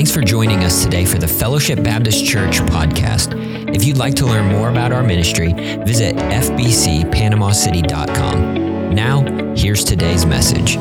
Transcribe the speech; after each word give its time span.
Thanks 0.00 0.10
for 0.10 0.22
joining 0.22 0.64
us 0.64 0.82
today 0.82 1.04
for 1.04 1.18
the 1.18 1.28
Fellowship 1.28 1.82
Baptist 1.82 2.24
Church 2.24 2.60
podcast. 2.60 3.34
If 3.76 3.84
you'd 3.84 3.98
like 3.98 4.14
to 4.14 4.24
learn 4.24 4.46
more 4.46 4.70
about 4.70 4.92
our 4.92 5.02
ministry, 5.02 5.52
visit 5.52 6.16
fbcpanamacity.com. 6.16 8.94
Now, 8.94 9.54
here's 9.54 9.84
today's 9.84 10.24
message. 10.24 10.76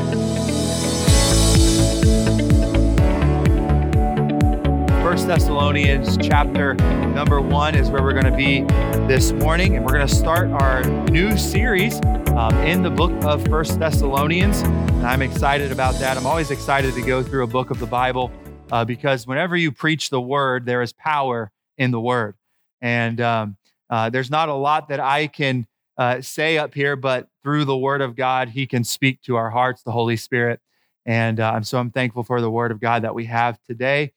First 5.04 5.28
Thessalonians 5.28 6.16
chapter 6.26 6.76
number 6.76 7.42
one 7.42 7.76
is 7.76 7.90
where 7.90 8.02
we're 8.02 8.14
going 8.14 8.24
to 8.24 8.32
be 8.32 8.62
this 9.10 9.34
morning, 9.34 9.76
and 9.76 9.86
we're 9.86 9.92
going 9.92 10.08
to 10.08 10.16
start 10.16 10.50
our 10.62 10.82
new 11.10 11.38
series 11.38 12.00
um, 12.38 12.56
in 12.60 12.84
the 12.84 12.90
book 12.90 13.12
of 13.26 13.46
First 13.48 13.80
Thessalonians. 13.80 14.62
And 14.62 15.06
I'm 15.06 15.22
excited 15.22 15.74
about 15.74 15.96
that. 15.96 16.16
I'm 16.16 16.26
always 16.26 16.52
excited 16.52 16.94
to 16.94 17.02
go 17.02 17.22
through 17.22 17.44
a 17.44 17.48
book 17.48 17.70
of 17.70 17.80
the 17.80 17.86
Bible 17.86 18.32
uh, 18.72 18.86
because 18.86 19.26
whenever 19.26 19.56
you 19.56 19.72
preach 19.72 20.10
the 20.10 20.22
word, 20.22 20.66
there 20.66 20.82
is 20.82 20.94
power 20.94 21.52
in 21.78 21.92
the 21.92 22.00
word. 22.00 22.36
And 22.82 23.20
um, 23.22 23.58
uh, 23.90 24.10
there's 24.10 24.30
not 24.30 24.50
a 24.50 24.54
lot 24.54 24.90
that 24.90 25.00
I 25.00 25.28
can 25.28 25.68
uh, 25.98 26.22
say 26.22 26.58
up 26.58 26.74
here, 26.74 26.96
but 26.96 27.28
through 27.44 27.66
the 27.66 27.78
word 27.78 28.02
of 28.02 28.16
God, 28.16 28.50
He 28.50 28.68
can 28.68 28.84
speak 28.84 29.22
to 29.24 29.36
our 29.36 29.50
hearts, 29.50 29.84
the 29.84 29.92
Holy 29.92 30.18
Spirit. 30.18 30.60
And 31.06 31.40
uh, 31.40 31.62
so 31.62 31.80
I'm 31.80 31.92
thankful 31.92 32.24
for 32.24 32.42
the 32.42 32.52
word 32.52 32.72
of 32.72 32.80
God 32.80 33.04
that 33.04 33.16
we 33.16 33.26
have 33.26 33.60
today. 33.64 34.14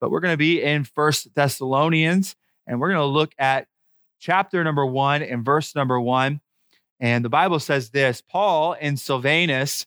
But 0.00 0.10
we're 0.10 0.20
going 0.20 0.32
to 0.32 0.38
be 0.38 0.62
in 0.62 0.84
First 0.84 1.34
Thessalonians, 1.34 2.36
and 2.66 2.80
we're 2.80 2.88
going 2.88 3.00
to 3.00 3.04
look 3.04 3.32
at 3.38 3.66
chapter 4.20 4.62
number 4.62 4.86
one 4.86 5.22
and 5.22 5.44
verse 5.44 5.74
number 5.74 6.00
one. 6.00 6.40
And 7.00 7.24
the 7.24 7.28
Bible 7.28 7.58
says 7.58 7.90
this 7.90 8.20
Paul 8.20 8.76
and 8.80 8.98
Silvanus 8.98 9.86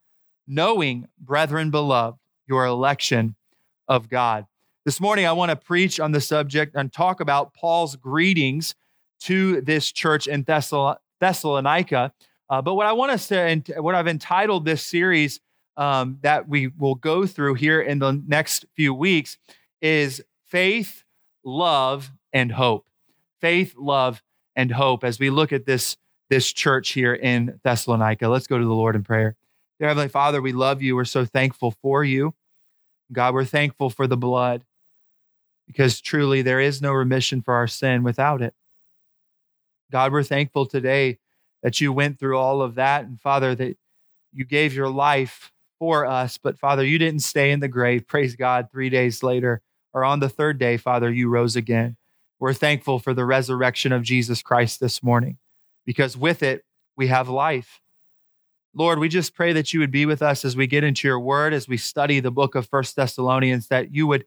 knowing, 0.47 1.07
brethren 1.19 1.71
beloved, 1.71 2.17
your 2.47 2.65
election 2.65 3.35
of 3.87 4.09
God. 4.09 4.45
This 4.83 4.99
morning, 4.99 5.27
I 5.27 5.33
want 5.33 5.51
to 5.51 5.55
preach 5.55 5.99
on 5.99 6.11
the 6.11 6.21
subject 6.21 6.75
and 6.75 6.91
talk 6.91 7.19
about 7.19 7.53
Paul's 7.53 7.95
greetings 7.95 8.73
to 9.21 9.61
this 9.61 9.91
church 9.91 10.27
in 10.27 10.43
Thessalonica. 10.43 12.13
Uh, 12.49 12.61
but 12.61 12.75
what 12.75 12.87
I 12.87 12.93
want 12.93 13.11
us 13.11 13.27
to, 13.27 13.39
and 13.39 13.67
what 13.77 13.95
I've 13.95 14.07
entitled 14.07 14.65
this 14.65 14.83
series 14.83 15.39
um, 15.77 16.17
that 16.21 16.49
we 16.49 16.67
will 16.67 16.95
go 16.95 17.25
through 17.25 17.55
here 17.55 17.79
in 17.79 17.99
the 17.99 18.21
next 18.27 18.65
few 18.75 18.93
weeks 18.93 19.37
is 19.81 20.21
Faith, 20.47 21.03
Love, 21.45 22.11
and 22.33 22.51
Hope. 22.51 22.85
Faith, 23.39 23.73
Love, 23.77 24.21
and 24.55 24.71
Hope 24.71 25.03
as 25.03 25.19
we 25.19 25.29
look 25.29 25.53
at 25.53 25.65
this, 25.65 25.95
this 26.29 26.51
church 26.51 26.89
here 26.89 27.13
in 27.13 27.59
Thessalonica. 27.63 28.27
Let's 28.27 28.47
go 28.47 28.57
to 28.57 28.65
the 28.65 28.73
Lord 28.73 28.95
in 28.95 29.03
prayer. 29.03 29.35
Dear 29.81 29.87
Heavenly 29.87 30.09
Father, 30.09 30.43
we 30.43 30.51
love 30.51 30.83
you. 30.83 30.95
We're 30.95 31.05
so 31.05 31.25
thankful 31.25 31.71
for 31.71 32.03
you. 32.03 32.35
God, 33.11 33.33
we're 33.33 33.45
thankful 33.45 33.89
for 33.89 34.05
the 34.05 34.15
blood 34.15 34.63
because 35.65 35.99
truly 35.99 36.43
there 36.43 36.59
is 36.59 36.83
no 36.83 36.91
remission 36.91 37.41
for 37.41 37.55
our 37.55 37.65
sin 37.65 38.03
without 38.03 38.43
it. 38.43 38.53
God, 39.91 40.11
we're 40.11 40.21
thankful 40.21 40.67
today 40.67 41.17
that 41.63 41.81
you 41.81 41.91
went 41.91 42.19
through 42.19 42.37
all 42.37 42.61
of 42.61 42.75
that. 42.75 43.05
And 43.05 43.19
Father, 43.19 43.55
that 43.55 43.75
you 44.31 44.45
gave 44.45 44.75
your 44.75 44.87
life 44.87 45.51
for 45.79 46.05
us. 46.05 46.37
But 46.37 46.59
Father, 46.59 46.85
you 46.85 46.99
didn't 46.99 47.21
stay 47.21 47.49
in 47.49 47.59
the 47.59 47.67
grave. 47.67 48.05
Praise 48.05 48.35
God. 48.35 48.67
Three 48.71 48.91
days 48.91 49.23
later, 49.23 49.63
or 49.95 50.05
on 50.05 50.19
the 50.19 50.29
third 50.29 50.59
day, 50.59 50.77
Father, 50.77 51.11
you 51.11 51.27
rose 51.27 51.55
again. 51.55 51.97
We're 52.37 52.53
thankful 52.53 52.99
for 52.99 53.15
the 53.15 53.25
resurrection 53.25 53.91
of 53.93 54.03
Jesus 54.03 54.43
Christ 54.43 54.79
this 54.79 55.01
morning 55.01 55.39
because 55.87 56.15
with 56.15 56.43
it, 56.43 56.65
we 56.95 57.07
have 57.07 57.29
life. 57.29 57.81
Lord, 58.73 58.99
we 58.99 59.09
just 59.09 59.33
pray 59.33 59.51
that 59.53 59.73
you 59.73 59.81
would 59.81 59.91
be 59.91 60.05
with 60.05 60.21
us 60.21 60.45
as 60.45 60.55
we 60.55 60.65
get 60.65 60.83
into 60.83 61.07
your 61.07 61.19
word, 61.19 61.53
as 61.53 61.67
we 61.67 61.77
study 61.77 62.19
the 62.19 62.31
book 62.31 62.55
of 62.55 62.67
First 62.67 62.95
Thessalonians, 62.95 63.67
that 63.67 63.93
you 63.93 64.07
would, 64.07 64.25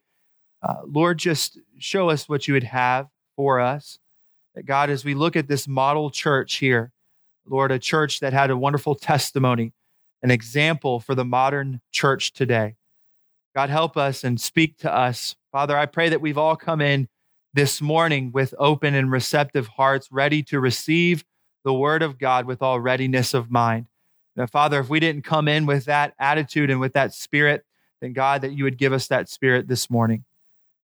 uh, 0.63 0.83
Lord, 0.85 1.19
just 1.19 1.59
show 1.79 2.11
us 2.11 2.29
what 2.29 2.47
you 2.47 2.55
would 2.55 2.65
have 2.65 3.09
for 3.37 3.59
us. 3.59 3.99
That 4.55 4.67
God, 4.67 4.91
as 4.91 5.05
we 5.05 5.15
look 5.15 5.35
at 5.35 5.49
this 5.49 5.67
model 5.67 6.11
church 6.11 6.57
here, 6.57 6.93
Lord, 7.47 7.73
a 7.73 7.79
church 7.79 8.21
that 8.21 8.33
had 8.33 8.51
a 8.51 8.57
wonderful 8.57 8.95
testimony, 8.95 9.73
an 10.23 10.31
example 10.31 11.01
for 11.01 11.15
the 11.15 11.25
modern 11.25 11.81
church 11.91 12.33
today. 12.33 12.77
God, 13.55 13.71
help 13.71 13.97
us 13.97 14.25
and 14.25 14.41
speak 14.41 14.79
to 14.79 14.93
us. 14.93 15.37
Father, 15.53 15.77
I 15.77 15.87
pray 15.87 16.09
that 16.11 16.21
we've 16.21 16.39
all 16.39 16.57
come 16.57 16.81
in 16.81 17.09
this 17.55 17.81
morning 17.81 18.31
with 18.33 18.55
open 18.59 18.95
and 18.95 19.11
receptive 19.11 19.69
hearts, 19.69 20.09
ready 20.11 20.43
to 20.45 20.61
receive 20.61 21.25
the 21.65 21.73
word 21.73 22.03
of 22.03 22.19
God 22.19 22.47
with 22.47 22.61
all 22.61 22.81
readiness 22.81 23.33
of 23.33 23.51
mind. 23.51 23.87
Now, 24.37 24.47
Father, 24.47 24.81
if 24.81 24.89
we 24.89 25.01
didn't 25.01 25.23
come 25.23 25.49
in 25.49 25.67
with 25.67 25.85
that 25.85 26.15
attitude 26.19 26.71
and 26.71 26.81
with 26.81 26.95
that 26.95 27.15
spirit, 27.15 27.65
then 28.01 28.13
God, 28.13 28.43
that 28.43 28.53
you 28.53 28.65
would 28.65 28.79
give 28.79 28.93
us 28.93 29.07
that 29.09 29.29
spirit 29.29 29.69
this 29.69 29.89
morning. 29.89 30.25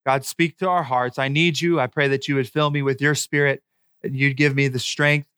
God, 0.07 0.25
speak 0.25 0.59
to 0.59 0.69
our 0.69 0.85
hearts. 0.85 1.19
I 1.19 1.29
need 1.29 1.61
you. 1.61 1.81
I 1.81 1.87
pray 1.87 2.09
that 2.09 2.29
you 2.29 2.37
would 2.37 2.49
fill 2.49 2.71
me 2.71 2.83
with 2.83 3.01
your 3.01 3.15
spirit, 3.15 3.63
and 4.03 4.17
you'd 4.17 4.37
give 4.37 4.55
me 4.55 4.69
the 4.69 4.79
strength 4.79 5.29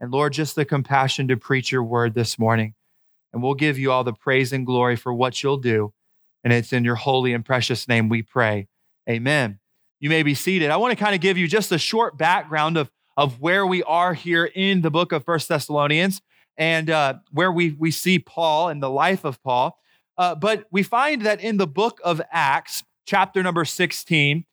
and, 0.00 0.12
Lord, 0.12 0.32
just 0.32 0.54
the 0.54 0.64
compassion 0.64 1.28
to 1.28 1.36
preach 1.36 1.72
your 1.72 1.82
word 1.82 2.14
this 2.14 2.38
morning. 2.38 2.74
And 3.32 3.42
we'll 3.42 3.54
give 3.54 3.78
you 3.78 3.90
all 3.90 4.04
the 4.04 4.12
praise 4.12 4.52
and 4.52 4.64
glory 4.64 4.96
for 4.96 5.12
what 5.12 5.42
you'll 5.42 5.58
do. 5.58 5.92
And 6.44 6.52
it's 6.52 6.72
in 6.72 6.84
your 6.84 6.94
holy 6.94 7.32
and 7.34 7.44
precious 7.44 7.88
name 7.88 8.08
we 8.08 8.22
pray. 8.22 8.68
Amen. 9.10 9.58
You 10.00 10.08
may 10.08 10.22
be 10.22 10.34
seated. 10.34 10.70
I 10.70 10.76
want 10.76 10.96
to 10.96 11.04
kind 11.04 11.14
of 11.14 11.20
give 11.20 11.36
you 11.36 11.48
just 11.48 11.72
a 11.72 11.78
short 11.78 12.16
background 12.16 12.76
of, 12.76 12.90
of 13.16 13.40
where 13.40 13.66
we 13.66 13.82
are 13.82 14.14
here 14.14 14.44
in 14.44 14.82
the 14.82 14.90
book 14.90 15.10
of 15.10 15.24
First 15.24 15.48
Thessalonians 15.48 16.22
and 16.58 16.90
uh, 16.90 17.14
where 17.30 17.52
we, 17.52 17.70
we 17.70 17.90
see 17.90 18.18
Paul 18.18 18.68
and 18.68 18.82
the 18.82 18.90
life 18.90 19.24
of 19.24 19.42
Paul. 19.42 19.78
Uh, 20.18 20.34
but 20.34 20.66
we 20.72 20.82
find 20.82 21.22
that 21.22 21.40
in 21.40 21.56
the 21.56 21.66
book 21.66 22.00
of 22.04 22.20
Acts, 22.32 22.82
chapter 23.06 23.42
number 23.42 23.64
16, 23.64 24.44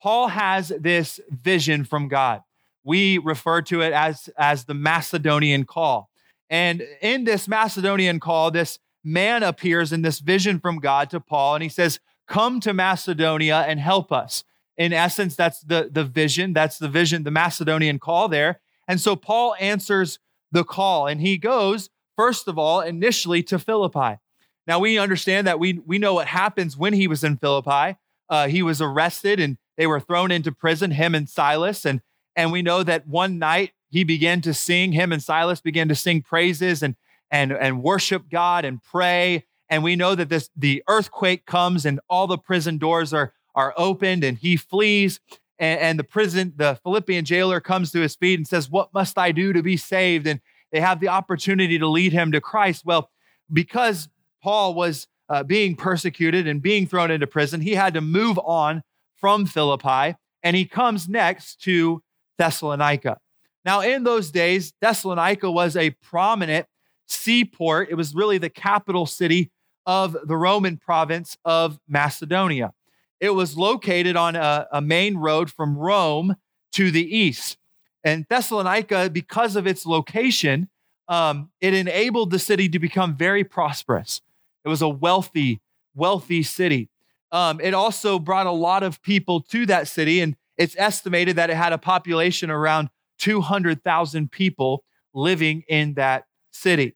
Paul 0.00 0.28
has 0.28 0.70
this 0.78 1.18
vision 1.30 1.84
from 1.84 2.08
God. 2.08 2.42
We 2.84 3.16
refer 3.16 3.62
to 3.62 3.80
it 3.80 3.94
as, 3.94 4.28
as 4.36 4.66
the 4.66 4.74
Macedonian 4.74 5.64
call. 5.64 6.10
And 6.50 6.86
in 7.00 7.24
this 7.24 7.48
Macedonian 7.48 8.20
call, 8.20 8.50
this 8.50 8.78
man 9.02 9.42
appears 9.42 9.92
in 9.92 10.02
this 10.02 10.20
vision 10.20 10.60
from 10.60 10.78
God 10.78 11.08
to 11.10 11.20
Paul, 11.20 11.54
and 11.54 11.62
he 11.62 11.70
says, 11.70 11.98
Come 12.26 12.60
to 12.60 12.72
Macedonia 12.72 13.64
and 13.66 13.80
help 13.80 14.12
us. 14.12 14.44
In 14.76 14.92
essence, 14.92 15.36
that's 15.36 15.60
the, 15.60 15.90
the 15.90 16.04
vision. 16.04 16.52
That's 16.52 16.78
the 16.78 16.88
vision, 16.88 17.22
the 17.22 17.30
Macedonian 17.30 17.98
call 17.98 18.28
there. 18.28 18.60
And 18.88 19.00
so 19.00 19.14
Paul 19.16 19.54
answers 19.60 20.18
the 20.54 20.64
call. 20.64 21.06
And 21.06 21.20
he 21.20 21.36
goes, 21.36 21.90
first 22.16 22.48
of 22.48 22.58
all, 22.58 22.80
initially 22.80 23.42
to 23.42 23.58
Philippi. 23.58 24.20
Now 24.66 24.78
we 24.78 24.98
understand 24.98 25.46
that 25.46 25.58
we, 25.58 25.80
we 25.84 25.98
know 25.98 26.14
what 26.14 26.28
happens 26.28 26.76
when 26.76 26.94
he 26.94 27.06
was 27.06 27.22
in 27.22 27.36
Philippi. 27.36 27.98
Uh, 28.30 28.48
he 28.48 28.62
was 28.62 28.80
arrested 28.80 29.40
and 29.40 29.58
they 29.76 29.86
were 29.86 30.00
thrown 30.00 30.30
into 30.30 30.52
prison, 30.52 30.92
him 30.92 31.14
and 31.14 31.28
Silas. 31.28 31.84
And, 31.84 32.00
and 32.34 32.52
we 32.52 32.62
know 32.62 32.82
that 32.84 33.06
one 33.06 33.38
night 33.38 33.72
he 33.90 34.04
began 34.04 34.40
to 34.42 34.54
sing, 34.54 34.92
him 34.92 35.12
and 35.12 35.22
Silas 35.22 35.60
began 35.60 35.88
to 35.88 35.94
sing 35.94 36.22
praises 36.22 36.82
and, 36.82 36.94
and, 37.30 37.52
and 37.52 37.82
worship 37.82 38.30
God 38.30 38.64
and 38.64 38.82
pray. 38.82 39.44
And 39.68 39.82
we 39.82 39.96
know 39.96 40.14
that 40.14 40.28
this 40.28 40.50
the 40.56 40.84
earthquake 40.88 41.46
comes 41.46 41.84
and 41.84 42.00
all 42.08 42.28
the 42.28 42.38
prison 42.38 42.78
doors 42.78 43.12
are, 43.12 43.34
are 43.56 43.74
opened 43.76 44.22
and 44.22 44.38
he 44.38 44.56
flees 44.56 45.20
and, 45.58 45.80
and 45.80 45.98
the 45.98 46.04
prison, 46.04 46.52
the 46.56 46.78
Philippian 46.82 47.24
jailer 47.24 47.60
comes 47.60 47.92
to 47.92 48.00
his 48.00 48.16
feet 48.16 48.38
and 48.38 48.46
says, 48.46 48.70
What 48.70 48.92
must 48.92 49.18
I 49.18 49.32
do 49.32 49.52
to 49.52 49.62
be 49.62 49.76
saved? 49.76 50.26
And 50.26 50.40
they 50.74 50.80
have 50.80 50.98
the 50.98 51.06
opportunity 51.06 51.78
to 51.78 51.86
lead 51.86 52.12
him 52.12 52.32
to 52.32 52.40
Christ. 52.40 52.84
Well, 52.84 53.08
because 53.52 54.08
Paul 54.42 54.74
was 54.74 55.06
uh, 55.28 55.44
being 55.44 55.76
persecuted 55.76 56.48
and 56.48 56.60
being 56.60 56.88
thrown 56.88 57.12
into 57.12 57.28
prison, 57.28 57.60
he 57.60 57.76
had 57.76 57.94
to 57.94 58.00
move 58.00 58.40
on 58.40 58.82
from 59.14 59.46
Philippi, 59.46 60.16
and 60.42 60.56
he 60.56 60.64
comes 60.64 61.08
next 61.08 61.62
to 61.62 62.02
Thessalonica. 62.38 63.18
Now, 63.64 63.82
in 63.82 64.02
those 64.02 64.32
days, 64.32 64.74
Thessalonica 64.80 65.48
was 65.48 65.76
a 65.76 65.90
prominent 65.90 66.66
seaport. 67.06 67.88
It 67.88 67.94
was 67.94 68.12
really 68.12 68.38
the 68.38 68.50
capital 68.50 69.06
city 69.06 69.52
of 69.86 70.16
the 70.26 70.36
Roman 70.36 70.76
province 70.76 71.38
of 71.44 71.78
Macedonia. 71.86 72.72
It 73.20 73.30
was 73.30 73.56
located 73.56 74.16
on 74.16 74.34
a, 74.34 74.66
a 74.72 74.80
main 74.80 75.18
road 75.18 75.52
from 75.52 75.78
Rome 75.78 76.34
to 76.72 76.90
the 76.90 77.16
east. 77.16 77.58
And 78.04 78.26
Thessalonica, 78.28 79.10
because 79.10 79.56
of 79.56 79.66
its 79.66 79.86
location, 79.86 80.68
um, 81.08 81.50
it 81.60 81.74
enabled 81.74 82.30
the 82.30 82.38
city 82.38 82.68
to 82.68 82.78
become 82.78 83.16
very 83.16 83.44
prosperous. 83.44 84.20
It 84.64 84.68
was 84.68 84.82
a 84.82 84.88
wealthy, 84.88 85.60
wealthy 85.94 86.42
city. 86.42 86.88
um, 87.32 87.60
it 87.60 87.74
also 87.74 88.20
brought 88.20 88.46
a 88.46 88.52
lot 88.52 88.84
of 88.84 89.02
people 89.02 89.40
to 89.40 89.66
that 89.66 89.88
city. 89.88 90.20
And 90.20 90.36
it's 90.56 90.76
estimated 90.78 91.34
that 91.36 91.50
it 91.50 91.56
had 91.56 91.72
a 91.72 91.78
population 91.78 92.48
around 92.48 92.90
200,000 93.18 94.30
people 94.30 94.84
living 95.12 95.64
in 95.68 95.94
that 95.94 96.26
city. 96.52 96.94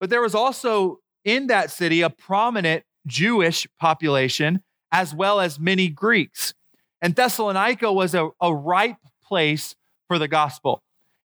But 0.00 0.10
there 0.10 0.22
was 0.22 0.34
also 0.34 0.98
in 1.24 1.46
that 1.48 1.70
city 1.70 2.00
a 2.00 2.10
prominent 2.10 2.82
Jewish 3.06 3.68
population 3.78 4.62
as 4.90 5.14
well 5.14 5.38
as 5.38 5.60
many 5.60 5.88
Greeks. 5.88 6.52
And 7.00 7.14
Thessalonica 7.14 7.92
was 7.92 8.14
a, 8.14 8.30
a 8.40 8.52
ripe 8.52 8.96
place 9.22 9.76
for 10.10 10.18
the 10.18 10.26
gospel. 10.26 10.82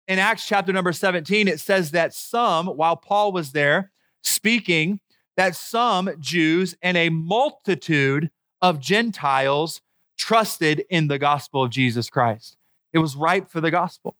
In 0.07 0.19
Acts 0.19 0.47
chapter 0.47 0.71
number 0.71 0.93
17, 0.93 1.47
it 1.47 1.59
says 1.59 1.89
that 1.89 2.13
some, 2.13 2.67
while 2.67 2.95
Paul 2.95 3.31
was 3.31 3.51
there 3.51 3.91
speaking, 4.21 4.99
that 5.37 5.55
some 5.55 6.11
Jews 6.19 6.75
and 6.83 6.95
a 6.95 7.09
multitude 7.09 8.29
of 8.61 8.79
Gentiles 8.79 9.81
trusted 10.19 10.85
in 10.87 11.07
the 11.07 11.17
gospel 11.17 11.63
of 11.63 11.71
Jesus 11.71 12.11
Christ. 12.11 12.57
It 12.93 12.99
was 12.99 13.15
ripe 13.15 13.49
for 13.49 13.59
the 13.59 13.71
gospel. 13.71 14.15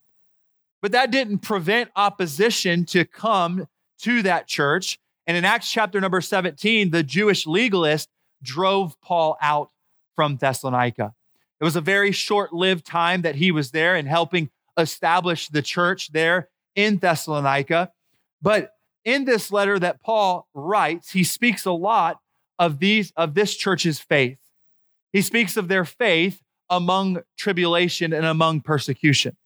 But 0.82 0.94
that 0.94 1.12
didn't 1.12 1.40
prevent 1.44 1.92
opposition 1.96 2.86
to 2.86 3.06
come 3.06 3.68
to 4.00 4.24
that 4.24 4.48
church. 4.48 4.98
And 5.28 5.38
in 5.38 5.46
Acts 5.46 5.72
chapter 5.72 6.02
number 6.02 6.22
17, 6.22 6.90
the 6.90 7.04
Jewish 7.04 7.46
legalist 7.46 8.10
drove 8.42 9.00
Paul 9.00 9.38
out 9.44 9.70
from 10.16 10.38
Thessalonica. 10.38 11.14
It 11.62 11.64
was 11.64 11.76
a 11.76 11.82
very 11.82 12.12
short 12.12 12.52
lived 12.52 12.84
time 12.84 13.22
that 13.22 13.36
he 13.36 13.52
was 13.52 13.70
there 13.70 13.96
and 13.96 14.08
helping 14.08 14.50
establish 14.78 15.48
the 15.48 15.62
church 15.62 16.12
there 16.12 16.50
in 16.76 16.98
Thessalonica. 16.98 17.92
But 18.42 18.72
in 19.04 19.26
this 19.26 19.52
letter 19.52 19.80
that 19.80 20.02
Paul 20.02 20.48
writes, 20.54 21.12
he 21.12 21.24
speaks 21.24 21.66
a 21.66 21.72
lot 21.72 22.20
of 22.58 22.80
these 22.80 23.12
of 23.16 23.34
this 23.34 23.56
church's 23.56 24.00
faith. 24.00 24.40
He 25.14 25.22
speaks 25.22 25.58
of 25.58 25.68
their 25.68 25.86
faith 25.86 26.42
among 26.70 27.22
tribulation 27.38 28.12
and 28.14 28.26
among 28.26 28.62
persecution. 28.62 29.38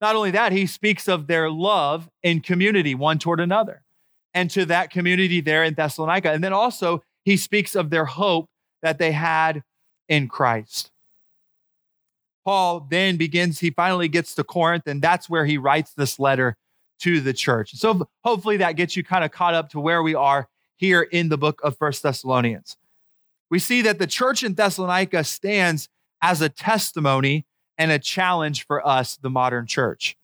Not 0.00 0.14
only 0.14 0.30
that, 0.30 0.52
he 0.52 0.66
speaks 0.66 1.08
of 1.08 1.26
their 1.26 1.50
love 1.50 2.08
in 2.22 2.40
community 2.40 2.94
one 2.94 3.18
toward 3.18 3.40
another 3.40 3.82
and 4.32 4.50
to 4.50 4.64
that 4.66 4.90
community 4.90 5.40
there 5.40 5.64
in 5.64 5.74
Thessalonica. 5.74 6.30
And 6.30 6.44
then 6.44 6.52
also 6.52 7.02
he 7.24 7.36
speaks 7.36 7.74
of 7.74 7.90
their 7.90 8.04
hope 8.04 8.48
that 8.82 8.98
they 8.98 9.12
had 9.12 9.62
in 10.08 10.28
Christ. 10.28 10.90
Paul 12.48 12.86
then 12.88 13.18
begins, 13.18 13.60
he 13.60 13.68
finally 13.68 14.08
gets 14.08 14.34
to 14.36 14.42
Corinth, 14.42 14.86
and 14.86 15.02
that's 15.02 15.28
where 15.28 15.44
he 15.44 15.58
writes 15.58 15.92
this 15.92 16.18
letter 16.18 16.56
to 17.00 17.20
the 17.20 17.34
church. 17.34 17.74
So 17.74 18.08
hopefully 18.24 18.56
that 18.56 18.72
gets 18.72 18.96
you 18.96 19.04
kind 19.04 19.22
of 19.22 19.30
caught 19.30 19.52
up 19.52 19.68
to 19.72 19.80
where 19.80 20.02
we 20.02 20.14
are 20.14 20.48
here 20.74 21.02
in 21.02 21.28
the 21.28 21.36
book 21.36 21.60
of 21.62 21.76
First 21.76 22.02
Thessalonians. 22.02 22.78
We 23.50 23.58
see 23.58 23.82
that 23.82 23.98
the 23.98 24.06
church 24.06 24.42
in 24.42 24.54
Thessalonica 24.54 25.24
stands 25.24 25.90
as 26.22 26.40
a 26.40 26.48
testimony 26.48 27.44
and 27.76 27.92
a 27.92 27.98
challenge 27.98 28.64
for 28.64 28.80
us, 28.88 29.18
the 29.18 29.28
modern 29.28 29.66
church. 29.66 30.16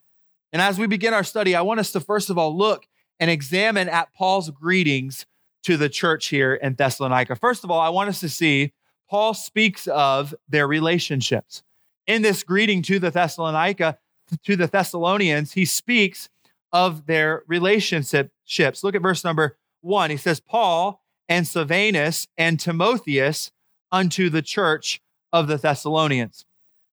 And 0.51 0.63
as 0.63 0.79
we 0.79 0.87
begin 0.87 1.13
our 1.13 1.25
study, 1.25 1.55
I 1.55 1.61
want 1.61 1.81
us 1.81 1.93
to 1.93 2.01
first 2.01 2.31
of 2.31 2.39
all 2.39 2.57
look 2.57 2.87
and 3.21 3.31
examine 3.31 3.91
at 3.91 4.15
Paul's 4.15 4.49
greetings 4.49 5.27
to 5.65 5.77
the 5.77 5.91
church 5.91 6.29
here 6.29 6.55
in 6.55 6.73
Thessalonica. 6.73 7.37
First 7.37 7.65
of 7.65 7.71
all, 7.71 7.81
I 7.81 7.91
want 7.91 8.09
us 8.09 8.21
to 8.21 8.31
see 8.31 8.73
Paul 9.11 9.35
speaks 9.35 9.87
of 9.89 10.35
their 10.49 10.67
relationships. 10.67 11.63
In 12.07 12.23
this 12.23 12.43
greeting 12.43 12.83
to 12.83 12.99
the 12.99 13.11
Thessalonica, 13.11 13.99
to 14.45 14.57
the 14.57 14.67
Thessalonians, 14.67 15.53
he 15.53 15.65
speaks 15.65 16.29
of 16.73 17.07
their 17.07 17.43
relationships. 17.47 18.85
Look 18.85 18.95
at 18.95 19.03
verse 19.03 19.25
number 19.25 19.57
one. 19.81 20.11
He 20.11 20.17
says, 20.17 20.41
Paul 20.41 21.03
and 21.29 21.47
Silvanus 21.47 22.27
and 22.37 22.59
Timotheus 22.61 23.53
unto 23.93 24.29
the 24.29 24.43
church 24.43 25.01
of 25.33 25.47
the 25.47 25.57
Thessalonians. 25.57 26.45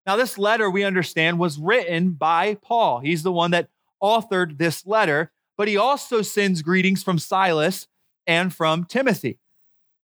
Now, 0.06 0.16
this 0.16 0.38
letter 0.38 0.70
we 0.70 0.84
understand 0.84 1.40
was 1.40 1.58
written 1.58 2.12
by 2.12 2.56
Paul. 2.56 3.00
He's 3.00 3.24
the 3.24 3.32
one 3.32 3.52
that 3.52 3.70
authored 4.02 4.58
this 4.58 4.86
letter, 4.86 5.32
but 5.58 5.68
he 5.68 5.78
also 5.78 6.22
sends 6.22 6.62
greetings 6.62 7.04
from 7.04 7.20
Silas 7.20 7.88
and 8.26 8.54
from 8.54 8.86
Timothy. 8.86 9.40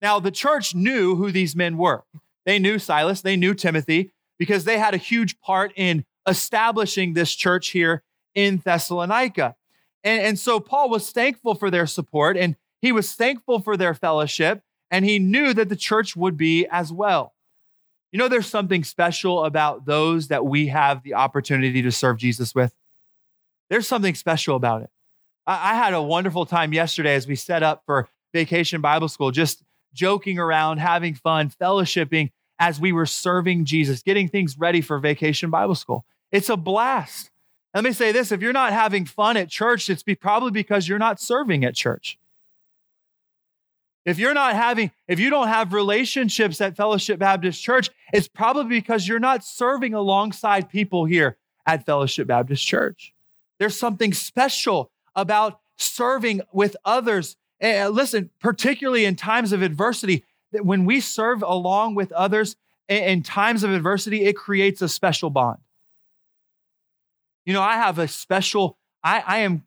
Now, 0.00 0.20
the 0.20 0.30
church 0.30 0.74
knew 0.74 1.16
who 1.16 1.30
these 1.30 1.56
men 1.56 1.76
were. 1.76 2.04
They 2.46 2.58
knew 2.58 2.78
Silas, 2.78 3.20
they 3.22 3.36
knew 3.36 3.54
Timothy, 3.54 4.12
because 4.38 4.64
they 4.64 4.78
had 4.78 4.94
a 4.94 4.98
huge 4.98 5.40
part 5.40 5.72
in 5.76 6.04
establishing 6.26 7.14
this 7.14 7.34
church 7.34 7.68
here 7.68 8.02
in 8.34 8.58
Thessalonica. 8.64 9.56
And, 10.04 10.22
and 10.22 10.38
so 10.38 10.60
Paul 10.60 10.90
was 10.90 11.10
thankful 11.10 11.54
for 11.54 11.70
their 11.70 11.86
support 11.86 12.36
and 12.36 12.56
he 12.80 12.92
was 12.92 13.14
thankful 13.14 13.60
for 13.60 13.76
their 13.76 13.94
fellowship, 13.94 14.62
and 14.90 15.04
he 15.04 15.18
knew 15.18 15.52
that 15.52 15.68
the 15.68 15.76
church 15.76 16.16
would 16.16 16.36
be 16.36 16.66
as 16.66 16.92
well. 16.92 17.34
You 18.12 18.18
know, 18.18 18.28
there's 18.28 18.46
something 18.46 18.84
special 18.84 19.44
about 19.44 19.84
those 19.84 20.28
that 20.28 20.46
we 20.46 20.68
have 20.68 21.02
the 21.02 21.14
opportunity 21.14 21.82
to 21.82 21.90
serve 21.90 22.18
Jesus 22.18 22.54
with. 22.54 22.72
There's 23.68 23.88
something 23.88 24.14
special 24.14 24.56
about 24.56 24.82
it. 24.82 24.90
I, 25.46 25.72
I 25.72 25.74
had 25.74 25.92
a 25.92 26.02
wonderful 26.02 26.46
time 26.46 26.72
yesterday 26.72 27.14
as 27.14 27.26
we 27.26 27.34
set 27.34 27.62
up 27.62 27.82
for 27.84 28.08
Vacation 28.32 28.80
Bible 28.80 29.08
School, 29.08 29.30
just 29.30 29.62
joking 29.92 30.38
around, 30.38 30.78
having 30.78 31.14
fun, 31.14 31.50
fellowshipping 31.50 32.30
as 32.58 32.80
we 32.80 32.92
were 32.92 33.06
serving 33.06 33.64
Jesus, 33.64 34.02
getting 34.02 34.28
things 34.28 34.58
ready 34.58 34.80
for 34.80 34.98
Vacation 34.98 35.50
Bible 35.50 35.74
School. 35.74 36.04
It's 36.32 36.48
a 36.48 36.56
blast. 36.56 37.30
Let 37.74 37.84
me 37.84 37.92
say 37.92 38.12
this 38.12 38.32
if 38.32 38.42
you're 38.42 38.52
not 38.52 38.72
having 38.72 39.04
fun 39.04 39.36
at 39.36 39.48
church, 39.48 39.88
it's 39.88 40.02
be 40.02 40.14
probably 40.14 40.50
because 40.50 40.88
you're 40.88 40.98
not 40.98 41.20
serving 41.20 41.64
at 41.64 41.74
church. 41.74 42.18
If 44.04 44.18
you're 44.18 44.34
not 44.34 44.54
having, 44.54 44.90
if 45.06 45.20
you 45.20 45.28
don't 45.28 45.48
have 45.48 45.74
relationships 45.74 46.60
at 46.62 46.76
Fellowship 46.76 47.18
Baptist 47.18 47.62
Church, 47.62 47.90
it's 48.12 48.26
probably 48.26 48.80
because 48.80 49.06
you're 49.06 49.18
not 49.18 49.44
serving 49.44 49.92
alongside 49.92 50.70
people 50.70 51.04
here 51.04 51.36
at 51.66 51.84
Fellowship 51.84 52.26
Baptist 52.26 52.66
Church. 52.66 53.12
There's 53.58 53.78
something 53.78 54.14
special 54.14 54.90
about 55.14 55.60
serving 55.76 56.40
with 56.52 56.74
others. 56.84 57.36
And 57.60 57.94
listen, 57.94 58.30
particularly 58.40 59.04
in 59.04 59.14
times 59.14 59.52
of 59.52 59.60
adversity, 59.60 60.24
that 60.52 60.64
when 60.64 60.84
we 60.84 61.00
serve 61.00 61.42
along 61.42 61.94
with 61.94 62.12
others 62.12 62.56
in 62.88 63.22
times 63.22 63.64
of 63.64 63.70
adversity, 63.70 64.24
it 64.24 64.34
creates 64.34 64.80
a 64.82 64.88
special 64.88 65.30
bond. 65.30 65.58
You 67.44 67.52
know, 67.52 67.62
I 67.62 67.74
have 67.74 67.98
a 67.98 68.08
special, 68.08 68.78
I, 69.02 69.22
I 69.26 69.38
am, 69.38 69.64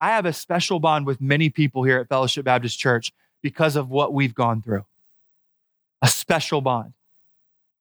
I 0.00 0.08
have 0.08 0.26
a 0.26 0.32
special 0.32 0.80
bond 0.80 1.06
with 1.06 1.20
many 1.20 1.50
people 1.50 1.82
here 1.82 1.98
at 1.98 2.08
Fellowship 2.08 2.44
Baptist 2.44 2.78
Church 2.78 3.12
because 3.42 3.76
of 3.76 3.90
what 3.90 4.12
we've 4.12 4.34
gone 4.34 4.62
through. 4.62 4.84
A 6.00 6.08
special 6.08 6.60
bond, 6.60 6.94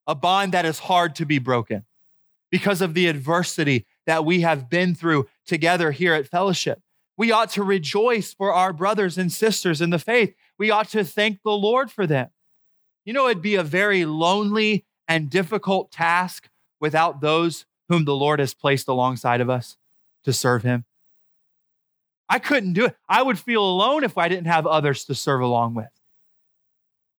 a 0.05 0.15
bond 0.15 0.51
that 0.51 0.65
is 0.65 0.79
hard 0.79 1.15
to 1.15 1.25
be 1.25 1.39
broken 1.39 1.85
because 2.51 2.81
of 2.81 2.93
the 2.93 3.07
adversity 3.07 3.85
that 4.05 4.25
we 4.25 4.41
have 4.41 4.69
been 4.69 4.93
through 4.93 5.27
together 5.45 5.91
here 5.91 6.13
at 6.13 6.27
Fellowship. 6.27 6.81
We 7.21 7.31
ought 7.31 7.51
to 7.51 7.61
rejoice 7.61 8.33
for 8.33 8.51
our 8.51 8.73
brothers 8.73 9.15
and 9.15 9.31
sisters 9.31 9.79
in 9.79 9.91
the 9.91 9.99
faith. 9.99 10.33
We 10.57 10.71
ought 10.71 10.89
to 10.89 11.03
thank 11.03 11.43
the 11.43 11.51
Lord 11.51 11.91
for 11.91 12.07
them. 12.07 12.31
You 13.05 13.13
know, 13.13 13.27
it'd 13.27 13.43
be 13.43 13.53
a 13.53 13.61
very 13.61 14.05
lonely 14.05 14.85
and 15.07 15.29
difficult 15.29 15.91
task 15.91 16.49
without 16.79 17.21
those 17.21 17.67
whom 17.89 18.05
the 18.05 18.15
Lord 18.15 18.39
has 18.39 18.55
placed 18.55 18.87
alongside 18.87 19.39
of 19.39 19.51
us 19.51 19.77
to 20.23 20.33
serve 20.33 20.63
him. 20.63 20.85
I 22.27 22.39
couldn't 22.39 22.73
do 22.73 22.85
it. 22.85 22.97
I 23.07 23.21
would 23.21 23.37
feel 23.37 23.63
alone 23.63 24.03
if 24.03 24.17
I 24.17 24.27
didn't 24.27 24.47
have 24.47 24.65
others 24.65 25.05
to 25.05 25.13
serve 25.13 25.41
along 25.41 25.75
with. 25.75 25.91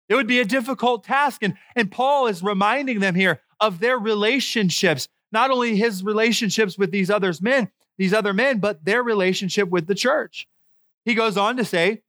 It 0.10 0.15
would 0.15 0.25
be 0.25 0.39
a 0.39 0.46
difficult 0.46 1.03
task. 1.03 1.43
And, 1.43 1.60
and 1.75 1.91
Paul 1.91 2.25
is 2.25 2.41
reminding 2.41 3.01
them 3.01 3.13
here 3.13 3.41
of 3.60 3.77
their 3.77 4.00
relationships, 4.00 5.08
not 5.31 5.51
only 5.51 5.75
his 5.75 6.03
relationships 6.03 6.75
with 6.75 6.89
these 6.89 7.12
others 7.12 7.39
men, 7.39 7.70
these 8.01 8.13
other 8.15 8.34
men, 8.34 8.58
but 8.58 8.84
their 8.84 9.03
relationship 9.03 9.70
with 9.70 9.86
the 9.86 9.93
church. 9.93 10.48
He 11.05 11.13
goes 11.13 11.38
on 11.38 11.55
to 11.58 11.63
say, 11.63 12.01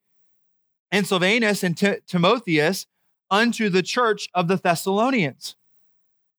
and 0.90 1.06
Silvanus 1.06 1.62
and 1.62 1.76
T- 1.76 1.96
Timotheus 2.06 2.86
unto 3.30 3.68
the 3.68 3.82
church 3.82 4.26
of 4.32 4.48
the 4.48 4.56
Thessalonians. 4.56 5.54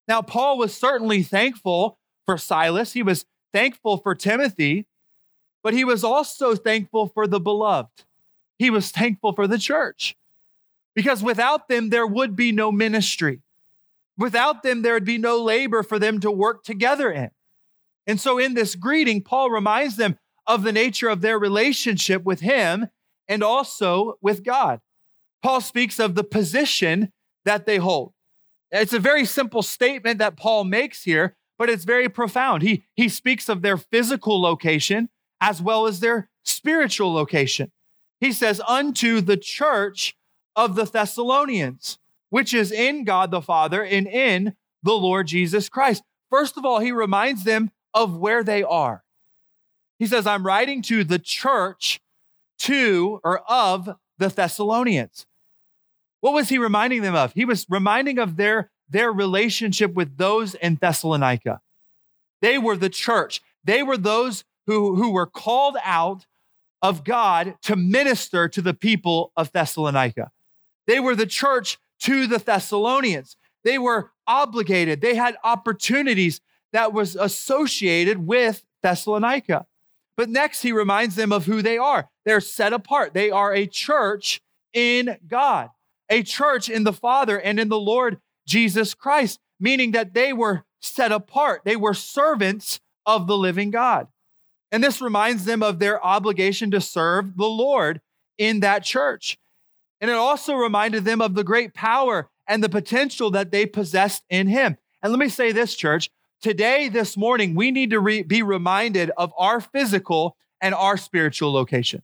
Now, 0.08 0.24
Paul 0.24 0.58
was 0.58 0.76
certainly 0.76 1.22
thankful 1.22 2.00
for 2.26 2.36
Silas. 2.36 2.94
He 2.94 3.04
was 3.04 3.26
thankful 3.54 3.98
for 3.98 4.16
Timothy, 4.16 4.88
but 5.62 5.76
he 5.76 5.84
was 5.84 6.04
also 6.04 6.56
thankful 6.56 7.10
for 7.10 7.28
the 7.28 7.40
beloved. 7.40 8.06
He 8.58 8.72
was 8.72 8.90
thankful 8.90 9.34
for 9.34 9.46
the 9.46 9.60
church 9.60 10.16
because 10.96 11.22
without 11.22 11.68
them, 11.68 11.92
there 11.92 12.08
would 12.08 12.36
be 12.36 12.52
no 12.52 12.72
ministry. 12.72 13.44
Without 14.18 14.64
them, 14.64 14.82
there 14.82 14.96
would 14.96 15.06
be 15.06 15.20
no 15.20 15.38
labor 15.44 15.84
for 15.84 16.00
them 16.00 16.20
to 16.22 16.32
work 16.32 16.64
together 16.64 17.12
in. 17.12 17.30
And 18.06 18.20
so, 18.20 18.38
in 18.38 18.54
this 18.54 18.76
greeting, 18.76 19.22
Paul 19.22 19.50
reminds 19.50 19.96
them 19.96 20.18
of 20.46 20.64
the 20.64 20.72
nature 20.72 21.10
of 21.10 21.22
their 21.22 21.40
relationship 21.40 22.24
with 22.24 22.42
him 22.42 22.88
and 23.28 23.44
also 23.44 24.16
with 24.22 24.44
God. 24.44 24.82
Paul 25.42 25.62
speaks 25.62 26.00
of 26.00 26.16
the 26.16 26.24
position 26.24 27.12
that 27.46 27.66
they 27.66 27.78
hold. 27.78 28.14
It's 28.72 28.94
a 28.94 29.00
very 29.00 29.26
simple 29.26 29.62
statement 29.62 30.18
that 30.20 30.36
Paul 30.36 30.64
makes 30.64 31.04
here, 31.04 31.36
but 31.58 31.70
it's 31.70 31.86
very 31.86 32.10
profound. 32.10 32.62
He, 32.62 32.84
he 32.96 33.08
speaks 33.08 33.48
of 33.48 33.62
their 33.62 33.78
physical 33.78 34.42
location 34.42 35.10
as 35.40 35.62
well 35.62 35.86
as 35.86 36.00
their 36.00 36.30
spiritual 36.44 37.14
location. 37.14 37.72
He 38.20 38.32
says, 38.32 38.62
unto 38.68 39.22
the 39.22 39.38
church 39.38 40.16
of 40.56 40.76
the 40.76 40.86
Thessalonians. 40.86 42.00
which 42.34 42.52
is 42.52 42.72
in 42.72 43.04
God 43.04 43.30
the 43.30 43.44
Father 43.44 43.84
and 43.84 44.08
in 44.08 44.56
the 44.82 44.94
Lord 44.94 45.28
Jesus 45.28 45.70
Christ. 45.70 46.02
First 46.32 46.58
of 46.58 46.66
all, 46.66 46.80
he 46.80 46.92
reminds 46.92 47.44
them 47.44 47.70
of 47.94 48.18
where 48.18 48.44
they 48.44 48.64
are. 48.64 49.04
He 50.00 50.08
says, 50.08 50.28
I'm 50.28 50.46
writing 50.46 50.82
to 50.84 51.04
the 51.04 51.20
church 51.20 52.02
to 52.60 53.20
or 53.24 53.40
of 53.50 53.90
the 54.18 54.30
Thessalonians. 54.30 55.26
What 56.22 56.34
was 56.34 56.50
he 56.50 56.58
reminding 56.58 57.02
them 57.02 57.16
of? 57.16 57.34
He 57.34 57.46
was 57.46 57.66
reminding 57.70 58.18
of 58.18 58.38
their, 58.38 58.72
their 58.90 59.12
relationship 59.12 59.94
with 59.94 60.18
those 60.18 60.56
in 60.56 60.76
Thessalonica. 60.76 61.62
They 62.42 62.58
were 62.58 62.78
the 62.78 62.90
church. 62.90 63.42
They 63.64 63.84
were 63.84 63.98
those 63.98 64.44
who, 64.68 64.96
who 64.96 65.12
were 65.12 65.26
called 65.26 65.78
out 65.84 66.26
of 66.82 67.04
God 67.04 67.56
to 67.64 67.76
minister 67.76 68.48
to 68.50 68.62
the 68.62 68.74
people 68.74 69.32
of 69.38 69.52
Thessalonica. 69.52 70.32
They 70.88 71.00
were 71.00 71.16
the 71.16 71.26
church 71.26 71.78
to 72.02 72.28
the 72.28 72.40
Thessalonians. 72.40 73.38
They 73.64 73.78
were 73.78 74.12
obligated. 74.28 75.02
They 75.02 75.16
had 75.16 75.38
opportunities 75.44 76.42
that 76.74 76.92
was 76.92 77.16
associated 77.16 78.28
with 78.28 78.66
Thessalonica. 78.82 79.66
But 80.18 80.30
next, 80.30 80.62
he 80.62 80.72
reminds 80.72 81.16
them 81.16 81.32
of 81.32 81.46
who 81.46 81.62
they 81.62 81.78
are. 81.78 82.10
They're 82.26 82.42
set 82.42 82.74
apart. 82.74 83.14
They 83.14 83.32
are 83.32 83.54
a 83.54 83.66
church 83.66 84.42
in 84.74 85.18
God, 85.28 85.70
a 86.10 86.24
church 86.24 86.70
in 86.70 86.84
the 86.84 86.94
Father 86.94 87.40
and 87.40 87.60
in 87.60 87.70
the 87.70 87.80
Lord 87.80 88.20
Jesus 88.46 88.94
Christ, 88.94 89.40
meaning 89.60 89.92
that 89.92 90.14
they 90.14 90.34
were 90.34 90.66
set 90.82 91.12
apart. 91.12 91.62
They 91.64 91.76
were 91.76 91.94
servants 91.94 92.80
of 93.06 93.28
the 93.28 93.38
living 93.38 93.72
God. 93.72 94.08
And 94.72 94.84
this 94.84 95.02
reminds 95.02 95.46
them 95.46 95.64
of 95.64 95.80
their 95.80 96.04
obligation 96.04 96.72
to 96.72 96.82
serve 96.82 97.38
the 97.38 97.46
Lord 97.46 98.02
in 98.38 98.60
that 98.62 98.84
church. 98.84 99.38
And 100.02 100.10
it 100.10 100.16
also 100.16 100.56
reminded 100.56 101.06
them 101.06 101.22
of 101.22 101.36
the 101.36 101.44
great 101.44 101.74
power 101.74 102.30
and 102.48 102.64
the 102.64 102.70
potential 102.70 103.32
that 103.32 103.52
they 103.52 103.66
possessed 103.66 104.24
in 104.30 104.48
Him. 104.48 104.78
And 105.02 105.12
let 105.12 105.20
me 105.20 105.30
say 105.30 105.52
this, 105.52 105.76
church 105.76 106.10
today, 106.44 106.90
this 106.90 107.18
morning, 107.18 107.56
we 107.56 107.72
need 107.72 107.90
to 107.92 108.00
re- 108.00 108.22
be 108.22 108.44
reminded 108.44 109.10
of 109.18 109.34
our 109.38 109.62
physical 109.62 110.36
and 110.62 110.76
our 110.76 110.98
spiritual 110.98 111.52
location. 111.52 112.04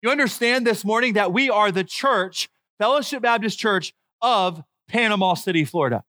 You 0.00 0.10
understand 0.10 0.66
this 0.66 0.84
morning 0.84 1.12
that 1.12 1.32
we 1.32 1.50
are 1.50 1.70
the 1.70 1.84
church, 1.84 2.48
Fellowship 2.78 3.22
Baptist 3.22 3.58
Church 3.58 3.92
of 4.20 4.64
Panama 4.88 5.34
City, 5.34 5.64
Florida. 5.64 6.02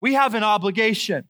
We 0.00 0.14
have 0.14 0.34
an 0.34 0.42
obligation. 0.42 1.28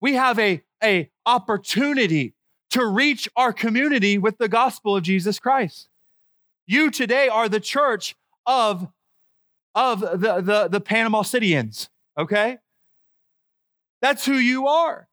We 0.00 0.14
have 0.14 0.38
a, 0.38 0.62
a 0.82 1.10
opportunity 1.24 2.34
to 2.70 2.84
reach 2.84 3.28
our 3.36 3.52
community 3.52 4.18
with 4.18 4.38
the 4.38 4.48
gospel 4.48 4.96
of 4.96 5.04
Jesus 5.04 5.38
Christ. 5.38 5.88
You 6.66 6.90
today 6.90 7.28
are 7.28 7.48
the 7.48 7.60
church 7.60 8.16
of, 8.46 8.88
of 9.74 10.00
the, 10.00 10.40
the, 10.40 10.68
the 10.68 10.80
Panama 10.80 11.22
Cityans 11.22 11.88
okay? 12.18 12.58
That's 14.02 14.24
who 14.26 14.34
you 14.34 14.66
are. 14.66 15.08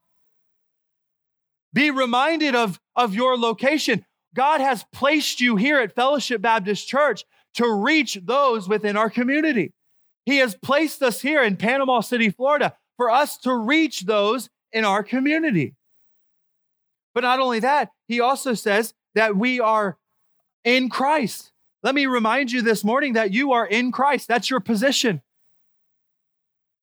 Be 1.72 1.90
reminded 1.90 2.54
of, 2.54 2.80
of 2.94 3.14
your 3.14 3.38
location. 3.38 4.04
God 4.34 4.60
has 4.60 4.84
placed 4.92 5.40
you 5.40 5.56
here 5.56 5.78
at 5.78 5.94
Fellowship 5.94 6.42
Baptist 6.42 6.86
Church 6.86 7.24
to 7.54 7.70
reach 7.70 8.18
those 8.22 8.68
within 8.68 8.96
our 8.96 9.10
community. 9.10 9.72
He 10.24 10.38
has 10.38 10.54
placed 10.54 11.02
us 11.02 11.20
here 11.20 11.42
in 11.42 11.56
Panama 11.56 12.00
City, 12.00 12.30
Florida, 12.30 12.74
for 12.96 13.10
us 13.10 13.38
to 13.38 13.54
reach 13.54 14.02
those 14.02 14.48
in 14.72 14.84
our 14.84 15.02
community. 15.02 15.74
But 17.14 17.24
not 17.24 17.40
only 17.40 17.60
that, 17.60 17.90
he 18.08 18.20
also 18.20 18.54
says 18.54 18.94
that 19.14 19.36
we 19.36 19.60
are 19.60 19.98
in 20.64 20.88
Christ. 20.88 21.52
Let 21.82 21.94
me 21.94 22.06
remind 22.06 22.52
you 22.52 22.62
this 22.62 22.84
morning 22.84 23.14
that 23.14 23.32
you 23.32 23.52
are 23.52 23.66
in 23.66 23.90
Christ. 23.92 24.28
That's 24.28 24.48
your 24.48 24.60
position. 24.60 25.20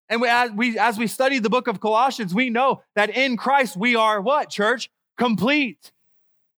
And 0.09 0.21
we 0.21 0.27
as, 0.27 0.51
we, 0.51 0.77
as 0.77 0.97
we 0.97 1.07
study 1.07 1.39
the 1.39 1.49
book 1.49 1.67
of 1.67 1.79
Colossians, 1.79 2.33
we 2.33 2.49
know 2.49 2.81
that 2.95 3.09
in 3.09 3.37
Christ 3.37 3.77
we 3.77 3.95
are 3.95 4.19
what, 4.19 4.49
church? 4.49 4.89
Complete. 5.17 5.91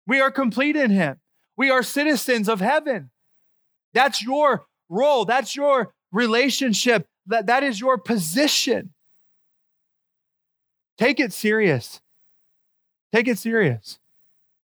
We 0.08 0.22
are 0.22 0.32
complete 0.32 0.76
in 0.76 0.92
Him. 0.92 1.20
We 1.58 1.70
are 1.70 1.84
citizens 1.84 2.48
of 2.48 2.62
heaven. 2.62 3.10
That's 3.94 4.24
your 4.24 4.66
role. 4.88 5.26
That's 5.26 5.56
your 5.56 5.94
relationship. 6.12 7.08
That, 7.28 7.48
that 7.48 7.64
is 7.64 7.80
your 7.80 7.98
position. 7.98 8.94
Take 10.98 11.20
it 11.20 11.34
serious. 11.34 12.02
Take 13.14 13.28
it 13.28 13.38
serious. 13.38 14.00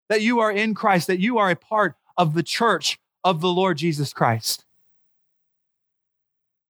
That 0.10 0.22
you 0.22 0.40
are 0.40 0.52
in 0.52 0.76
Christ, 0.76 1.08
that 1.08 1.20
you 1.20 1.38
are 1.38 1.50
a 1.50 1.56
part 1.56 1.96
of 2.18 2.34
the 2.34 2.44
church 2.44 3.00
of 3.24 3.42
the 3.42 3.48
Lord 3.48 3.78
Jesus 3.78 4.14
Christ. 4.14 4.65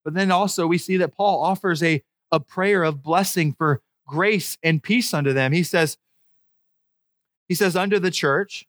But 0.05 0.13
then 0.13 0.31
also 0.31 0.67
we 0.67 0.77
see 0.77 0.97
that 0.97 1.15
Paul 1.15 1.41
offers 1.41 1.83
a, 1.83 2.03
a 2.31 2.39
prayer 2.39 2.83
of 2.83 3.03
blessing 3.03 3.53
for 3.53 3.81
grace 4.07 4.57
and 4.63 4.81
peace 4.81 5.13
unto 5.13 5.33
them. 5.33 5.51
He 5.51 5.63
says, 5.63 5.97
he 7.49 7.55
says, 7.55 7.75
unto 7.75 7.99
the 7.99 8.11
church, 8.11 8.65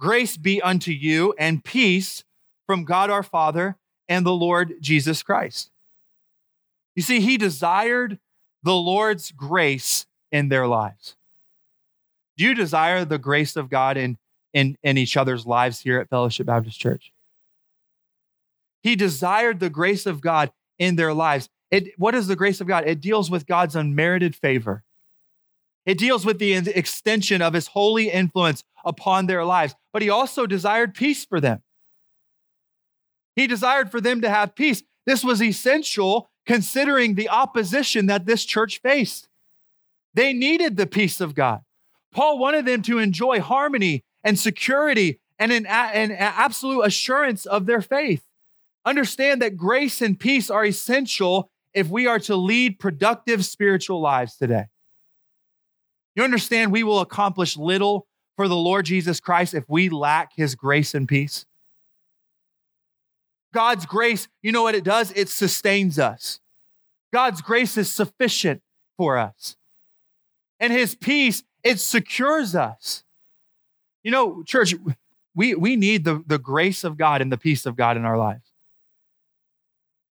grace 0.00 0.36
be 0.36 0.60
unto 0.62 0.90
you 0.90 1.34
and 1.38 1.62
peace 1.62 2.24
from 2.66 2.84
God 2.84 3.10
our 3.10 3.22
Father 3.22 3.76
and 4.08 4.24
the 4.24 4.34
Lord 4.34 4.74
Jesus 4.80 5.22
Christ. 5.22 5.70
You 6.96 7.02
see, 7.02 7.20
he 7.20 7.36
desired 7.36 8.18
the 8.62 8.74
Lord's 8.74 9.30
grace 9.30 10.06
in 10.32 10.48
their 10.48 10.66
lives. 10.66 11.16
Do 12.36 12.44
you 12.44 12.54
desire 12.54 13.04
the 13.04 13.18
grace 13.18 13.56
of 13.56 13.68
God 13.68 13.96
in, 13.96 14.18
in, 14.52 14.76
in 14.82 14.96
each 14.96 15.16
other's 15.16 15.46
lives 15.46 15.80
here 15.80 16.00
at 16.00 16.08
Fellowship 16.08 16.46
Baptist 16.46 16.80
Church? 16.80 17.12
He 18.82 18.96
desired 18.96 19.60
the 19.60 19.70
grace 19.70 20.06
of 20.06 20.20
God 20.20 20.50
in 20.78 20.96
their 20.96 21.12
lives. 21.12 21.48
It, 21.70 21.90
what 21.98 22.14
is 22.14 22.26
the 22.26 22.36
grace 22.36 22.60
of 22.60 22.66
God? 22.66 22.86
It 22.86 23.00
deals 23.00 23.30
with 23.30 23.46
God's 23.46 23.76
unmerited 23.76 24.34
favor. 24.34 24.84
It 25.84 25.98
deals 25.98 26.24
with 26.24 26.38
the 26.38 26.54
extension 26.54 27.40
of 27.40 27.54
his 27.54 27.68
holy 27.68 28.10
influence 28.10 28.62
upon 28.84 29.26
their 29.26 29.44
lives. 29.44 29.74
But 29.92 30.02
he 30.02 30.10
also 30.10 30.46
desired 30.46 30.94
peace 30.94 31.24
for 31.24 31.40
them. 31.40 31.62
He 33.36 33.46
desired 33.46 33.90
for 33.90 34.00
them 34.00 34.20
to 34.22 34.28
have 34.28 34.54
peace. 34.54 34.82
This 35.06 35.24
was 35.24 35.42
essential 35.42 36.30
considering 36.44 37.14
the 37.14 37.28
opposition 37.28 38.06
that 38.06 38.26
this 38.26 38.44
church 38.44 38.80
faced. 38.82 39.28
They 40.14 40.32
needed 40.32 40.76
the 40.76 40.86
peace 40.86 41.20
of 41.20 41.34
God. 41.34 41.60
Paul 42.12 42.38
wanted 42.38 42.66
them 42.66 42.82
to 42.82 42.98
enjoy 42.98 43.40
harmony 43.40 44.04
and 44.24 44.38
security 44.38 45.20
and 45.38 45.52
an, 45.52 45.66
an 45.66 46.10
absolute 46.10 46.82
assurance 46.82 47.46
of 47.46 47.66
their 47.66 47.80
faith. 47.80 48.27
Understand 48.88 49.42
that 49.42 49.58
grace 49.58 50.00
and 50.00 50.18
peace 50.18 50.48
are 50.48 50.64
essential 50.64 51.50
if 51.74 51.90
we 51.90 52.06
are 52.06 52.18
to 52.20 52.34
lead 52.34 52.78
productive 52.78 53.44
spiritual 53.44 54.00
lives 54.00 54.36
today. 54.36 54.64
You 56.16 56.24
understand 56.24 56.72
we 56.72 56.84
will 56.84 57.00
accomplish 57.00 57.58
little 57.58 58.06
for 58.34 58.48
the 58.48 58.56
Lord 58.56 58.86
Jesus 58.86 59.20
Christ 59.20 59.52
if 59.52 59.64
we 59.68 59.90
lack 59.90 60.32
his 60.34 60.54
grace 60.54 60.94
and 60.94 61.06
peace. 61.06 61.44
God's 63.52 63.84
grace, 63.84 64.26
you 64.40 64.52
know 64.52 64.62
what 64.62 64.74
it 64.74 64.84
does? 64.84 65.12
It 65.12 65.28
sustains 65.28 65.98
us. 65.98 66.40
God's 67.12 67.42
grace 67.42 67.76
is 67.76 67.92
sufficient 67.92 68.62
for 68.96 69.18
us. 69.18 69.54
And 70.60 70.72
his 70.72 70.94
peace, 70.94 71.42
it 71.62 71.78
secures 71.78 72.54
us. 72.54 73.04
You 74.02 74.12
know, 74.12 74.42
church, 74.44 74.74
we, 75.34 75.54
we 75.54 75.76
need 75.76 76.04
the, 76.04 76.24
the 76.26 76.38
grace 76.38 76.84
of 76.84 76.96
God 76.96 77.20
and 77.20 77.30
the 77.30 77.36
peace 77.36 77.66
of 77.66 77.76
God 77.76 77.98
in 77.98 78.06
our 78.06 78.16
lives. 78.16 78.47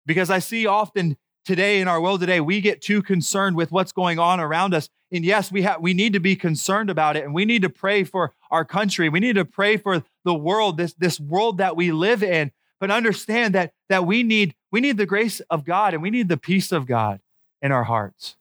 Because 0.06 0.30
I 0.30 0.38
see 0.38 0.66
often 0.66 1.16
today 1.44 1.80
in 1.80 1.88
our 1.88 2.00
world 2.00 2.20
today, 2.20 2.40
we 2.40 2.60
get 2.60 2.80
too 2.80 3.02
concerned 3.02 3.56
with 3.56 3.72
what's 3.72 3.92
going 3.92 4.18
on 4.18 4.40
around 4.40 4.74
us. 4.74 4.88
And 5.12 5.24
yes, 5.24 5.52
we 5.52 5.62
have 5.62 5.80
we 5.80 5.94
need 5.94 6.12
to 6.14 6.20
be 6.20 6.36
concerned 6.36 6.90
about 6.90 7.16
it 7.16 7.24
and 7.24 7.34
we 7.34 7.44
need 7.44 7.62
to 7.62 7.70
pray 7.70 8.04
for 8.04 8.32
our 8.50 8.64
country. 8.64 9.08
We 9.08 9.20
need 9.20 9.36
to 9.36 9.44
pray 9.44 9.76
for 9.76 10.04
the 10.24 10.34
world, 10.34 10.76
this, 10.76 10.94
this 10.94 11.20
world 11.20 11.58
that 11.58 11.76
we 11.76 11.92
live 11.92 12.22
in. 12.22 12.50
But 12.80 12.90
understand 12.90 13.54
that 13.54 13.72
that 13.88 14.04
we 14.04 14.22
need 14.22 14.54
we 14.70 14.80
need 14.80 14.96
the 14.96 15.06
grace 15.06 15.40
of 15.48 15.64
God 15.64 15.94
and 15.94 16.02
we 16.02 16.10
need 16.10 16.28
the 16.28 16.36
peace 16.36 16.72
of 16.72 16.86
God 16.86 17.20
in 17.62 17.72
our 17.72 17.84
hearts. 17.84 18.36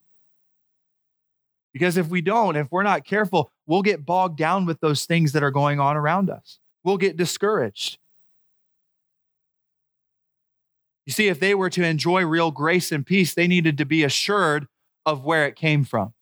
Because 1.72 1.98
if 1.98 2.08
we 2.08 2.22
don't, 2.22 2.56
if 2.56 2.72
we're 2.72 2.84
not 2.84 3.06
careful, 3.06 3.52
we'll 3.68 3.82
get 3.82 4.06
bogged 4.06 4.38
down 4.38 4.66
with 4.66 4.80
those 4.80 5.06
things 5.06 5.34
that 5.34 5.44
are 5.44 5.52
going 5.52 5.80
on 5.80 5.98
around 5.98 6.30
us. 6.30 6.60
We'll 6.84 6.98
get 6.98 7.18
discouraged. 7.18 7.98
You 11.06 11.14
see, 11.14 11.28
if 11.28 11.40
they 11.40 11.54
were 11.54 11.70
to 11.70 11.84
enjoy 11.84 12.26
real 12.26 12.52
grace 12.52 12.92
and 12.92 13.06
peace, 13.06 13.34
they 13.34 13.48
needed 13.48 13.78
to 13.78 13.86
be 13.86 14.04
assured 14.04 14.68
of 15.06 15.24
where 15.24 15.46
it 15.46 15.56
came 15.56 15.84
from. 15.84 16.14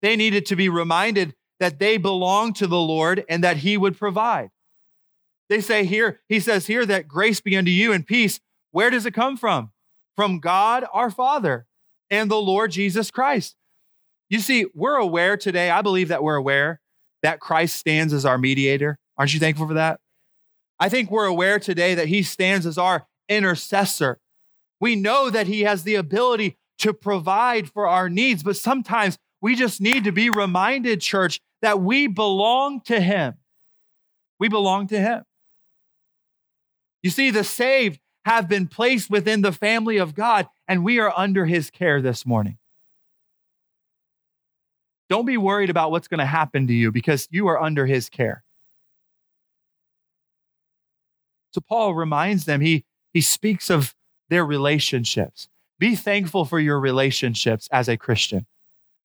They 0.00 0.16
needed 0.16 0.46
to 0.46 0.56
be 0.56 0.68
reminded 0.68 1.34
that 1.60 1.78
they 1.78 1.96
belong 1.96 2.52
to 2.54 2.66
the 2.66 2.80
Lord 2.80 3.24
and 3.28 3.44
that 3.44 3.58
He 3.58 3.76
would 3.76 3.96
provide. 3.96 4.50
They 5.48 5.60
say 5.60 5.84
here, 5.84 6.20
He 6.28 6.40
says 6.40 6.66
here 6.66 6.84
that 6.86 7.06
grace 7.06 7.40
be 7.40 7.56
unto 7.56 7.70
you 7.70 7.92
and 7.92 8.06
peace. 8.06 8.40
Where 8.72 8.90
does 8.90 9.06
it 9.06 9.14
come 9.14 9.36
from? 9.36 9.70
From 10.16 10.40
God 10.40 10.84
our 10.92 11.10
Father 11.10 11.66
and 12.10 12.30
the 12.30 12.40
Lord 12.40 12.72
Jesus 12.72 13.10
Christ. 13.10 13.54
You 14.28 14.40
see, 14.40 14.66
we're 14.74 14.96
aware 14.96 15.36
today, 15.36 15.70
I 15.70 15.82
believe 15.82 16.08
that 16.08 16.22
we're 16.22 16.36
aware 16.36 16.80
that 17.22 17.38
Christ 17.38 17.76
stands 17.76 18.12
as 18.12 18.24
our 18.24 18.38
mediator. 18.38 18.98
Aren't 19.16 19.34
you 19.34 19.40
thankful 19.40 19.68
for 19.68 19.74
that? 19.74 20.00
I 20.80 20.88
think 20.88 21.10
we're 21.10 21.26
aware 21.26 21.58
today 21.58 21.94
that 21.94 22.08
he 22.08 22.22
stands 22.22 22.66
as 22.66 22.76
our 22.76 23.06
intercessor. 23.28 24.18
We 24.80 24.96
know 24.96 25.30
that 25.30 25.46
he 25.46 25.62
has 25.62 25.84
the 25.84 25.94
ability 25.94 26.56
to 26.78 26.92
provide 26.92 27.70
for 27.70 27.86
our 27.86 28.08
needs, 28.08 28.42
but 28.42 28.56
sometimes 28.56 29.18
we 29.40 29.54
just 29.54 29.80
need 29.80 30.04
to 30.04 30.12
be 30.12 30.30
reminded, 30.30 31.00
church, 31.00 31.40
that 31.62 31.80
we 31.80 32.06
belong 32.06 32.80
to 32.82 33.00
him. 33.00 33.34
We 34.38 34.48
belong 34.48 34.88
to 34.88 34.98
him. 34.98 35.22
You 37.02 37.10
see, 37.10 37.30
the 37.30 37.44
saved 37.44 38.00
have 38.24 38.48
been 38.48 38.68
placed 38.68 39.10
within 39.10 39.42
the 39.42 39.52
family 39.52 39.98
of 39.98 40.14
God, 40.14 40.48
and 40.68 40.84
we 40.84 40.98
are 40.98 41.12
under 41.16 41.46
his 41.46 41.70
care 41.70 42.00
this 42.00 42.24
morning. 42.24 42.58
Don't 45.08 45.26
be 45.26 45.36
worried 45.36 45.70
about 45.70 45.90
what's 45.90 46.08
going 46.08 46.20
to 46.20 46.26
happen 46.26 46.66
to 46.68 46.72
you 46.72 46.90
because 46.90 47.28
you 47.30 47.48
are 47.48 47.60
under 47.60 47.86
his 47.86 48.08
care. 48.08 48.44
So 51.52 51.60
Paul 51.60 51.94
reminds 51.94 52.46
them, 52.46 52.60
he, 52.60 52.84
he 53.12 53.20
speaks 53.20 53.70
of 53.70 53.94
their 54.28 54.44
relationships. 54.44 55.48
Be 55.78 55.96
thankful 55.96 56.44
for 56.44 56.60
your 56.60 56.78
relationships 56.78 57.68
as 57.72 57.88
a 57.88 57.96
Christian, 57.96 58.46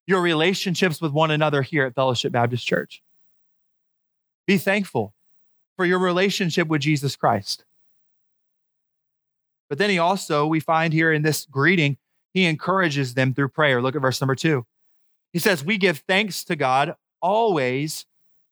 your 0.06 0.20
relationships 0.20 1.00
with 1.00 1.12
one 1.12 1.30
another 1.30 1.62
here 1.62 1.84
at 1.84 1.94
Fellowship 1.94 2.32
Baptist 2.32 2.66
Church. 2.66 3.02
Be 4.46 4.58
thankful 4.58 5.12
for 5.76 5.84
your 5.84 5.98
relationship 5.98 6.68
with 6.68 6.80
Jesus 6.80 7.16
Christ. 7.16 7.64
But 9.68 9.78
then 9.78 9.90
he 9.90 9.98
also, 9.98 10.46
we 10.46 10.60
find 10.60 10.92
here 10.92 11.12
in 11.12 11.22
this 11.22 11.44
greeting, 11.44 11.98
he 12.32 12.46
encourages 12.46 13.14
them 13.14 13.34
through 13.34 13.50
prayer. 13.50 13.82
Look 13.82 13.94
at 13.94 14.02
verse 14.02 14.20
number 14.20 14.34
two. 14.34 14.64
He 15.32 15.38
says, 15.38 15.64
We 15.64 15.78
give 15.78 15.98
thanks 16.08 16.44
to 16.44 16.56
God 16.56 16.94
always 17.20 18.06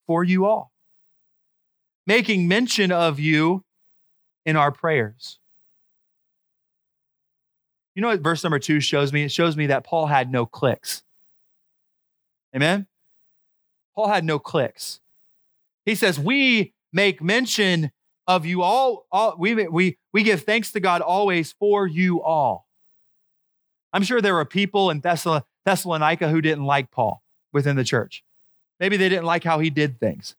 for 0.07 0.23
you 0.23 0.45
all, 0.45 0.73
making 2.07 2.49
mention 2.49 2.93
of 2.93 3.19
you 3.19 3.65
in 4.45 4.57
our 4.57 4.71
prayers. 4.71 5.39
You 7.97 8.03
know 8.03 8.09
what 8.09 8.21
verse 8.21 8.45
number 8.45 8.59
two 8.59 8.79
shows 8.79 9.11
me? 9.11 9.25
It 9.25 9.33
shows 9.33 9.57
me 9.57 9.69
that 9.69 9.83
Paul 9.83 10.07
had 10.07 10.31
no 10.31 10.45
cliques. 10.45 11.03
Amen? 12.55 12.87
Paul 13.95 14.09
had 14.09 14.23
no 14.23 14.39
cliques. 14.39 15.01
He 15.87 15.95
says, 15.95 16.21
We 16.21 16.75
make 16.93 17.23
mention 17.23 17.91
of 18.27 18.45
you 18.45 18.61
all, 18.61 19.07
all 19.11 19.37
we, 19.39 19.55
we, 19.67 19.97
we 20.13 20.23
give 20.23 20.43
thanks 20.43 20.73
to 20.73 20.81
God 20.81 21.01
always 21.01 21.53
for 21.53 21.87
you 21.87 22.23
all. 22.23 22.69
I'm 23.95 24.03
sure 24.03 24.21
there 24.21 24.35
were 24.35 24.45
people 24.45 24.91
in 24.91 25.01
Thessalonica 25.01 26.29
who 26.29 26.43
didn't 26.43 26.65
like 26.65 26.91
Paul 26.91 27.23
within 27.51 27.77
the 27.77 27.85
church. 27.85 28.23
Maybe 28.79 28.99
they 28.99 29.09
didn't 29.09 29.25
like 29.25 29.43
how 29.43 29.59
he 29.59 29.71
did 29.71 29.99
things. 29.99 30.37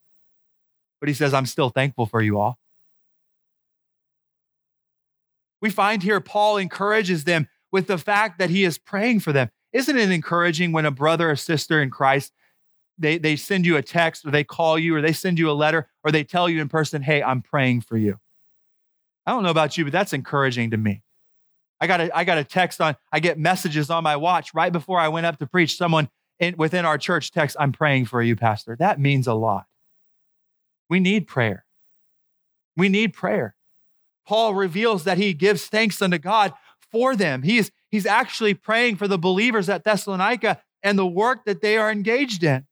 But 1.00 1.10
he 1.10 1.16
says, 1.16 1.34
I'm 1.34 1.48
still 1.48 1.70
thankful 1.70 2.06
for 2.06 2.22
you 2.22 2.38
all. 2.38 2.60
We 5.68 5.72
find 5.72 6.02
here 6.02 6.22
Paul 6.22 6.56
encourages 6.56 7.26
them 7.26 7.50
with 7.74 7.88
the 7.88 7.98
fact 7.98 8.40
that 8.40 8.50
he 8.50 8.64
is 8.64 8.78
praying 8.78 9.20
for 9.20 9.34
them. 9.34 9.50
Isn't 9.74 9.98
it 9.98 10.10
encouraging 10.12 10.72
when 10.72 10.86
a 10.86 10.92
brother 10.92 11.30
or 11.30 11.36
sister 11.36 11.82
in 11.82 11.90
Christ 11.90 12.32
they, 12.98 13.18
they 13.18 13.36
send 13.36 13.66
you 13.66 13.76
a 13.76 13.82
text 13.82 14.26
or 14.26 14.32
they 14.32 14.46
call 14.46 14.80
you 14.80 14.96
or 14.96 15.02
they 15.02 15.12
send 15.12 15.38
you 15.38 15.52
a 15.52 15.52
letter 15.52 15.90
or 16.06 16.12
they 16.14 16.24
tell 16.24 16.48
you 16.48 16.62
in 16.62 16.70
person, 16.70 17.02
hey, 17.02 17.22
I'm 17.22 17.42
praying 17.42 17.82
for 17.82 17.98
you. 17.98 18.18
I 19.26 19.32
don't 19.32 19.44
know 19.44 19.50
about 19.50 19.78
you, 19.78 19.84
but 19.84 19.92
that's 19.92 20.14
encouraging 20.14 20.72
to 20.72 20.78
me. 20.78 21.04
I 21.82 21.88
got 21.88 22.00
a, 22.00 22.18
I 22.18 22.24
got 22.24 22.38
a 22.38 22.46
text 22.46 22.80
on, 22.80 22.96
I 23.12 23.20
get 23.20 23.38
messages 23.38 23.90
on 23.90 24.06
my 24.06 24.16
watch 24.16 24.54
right 24.54 24.72
before 24.72 25.02
I 25.02 25.10
went 25.10 25.26
up 25.26 25.38
to 25.40 25.48
preach. 25.48 25.76
Someone 25.76 26.08
in, 26.40 26.56
within 26.58 26.86
our 26.86 26.98
church 26.98 27.34
text, 27.34 27.58
I'm 27.60 27.74
praying 27.74 28.06
for 28.06 28.22
you, 28.22 28.38
Pastor. 28.38 28.78
That 28.80 29.02
means 29.02 29.28
a 29.28 29.34
lot. 29.34 29.66
We 30.90 31.02
need 31.02 31.28
prayer. 31.28 31.66
We 32.78 32.88
need 32.88 33.12
prayer. 33.12 33.57
Paul 34.28 34.54
reveals 34.54 35.06
that 35.06 35.18
he 35.18 35.34
gives 35.34 35.68
thanks 35.68 36.02
unto 36.02 36.18
God 36.18 36.54
for 36.92 37.16
them. 37.16 37.44
He's, 37.44 37.72
he's 37.90 38.06
actually 38.06 38.54
praying 38.54 38.98
for 38.98 39.08
the 39.08 39.18
believers 39.18 39.70
at 39.70 39.86
Thessalonica 39.86 40.62
and 40.84 41.00
the 41.00 41.08
work 41.08 41.46
that 41.46 41.62
they 41.62 41.78
are 41.78 41.90
engaged 41.90 42.44
in. 42.44 42.68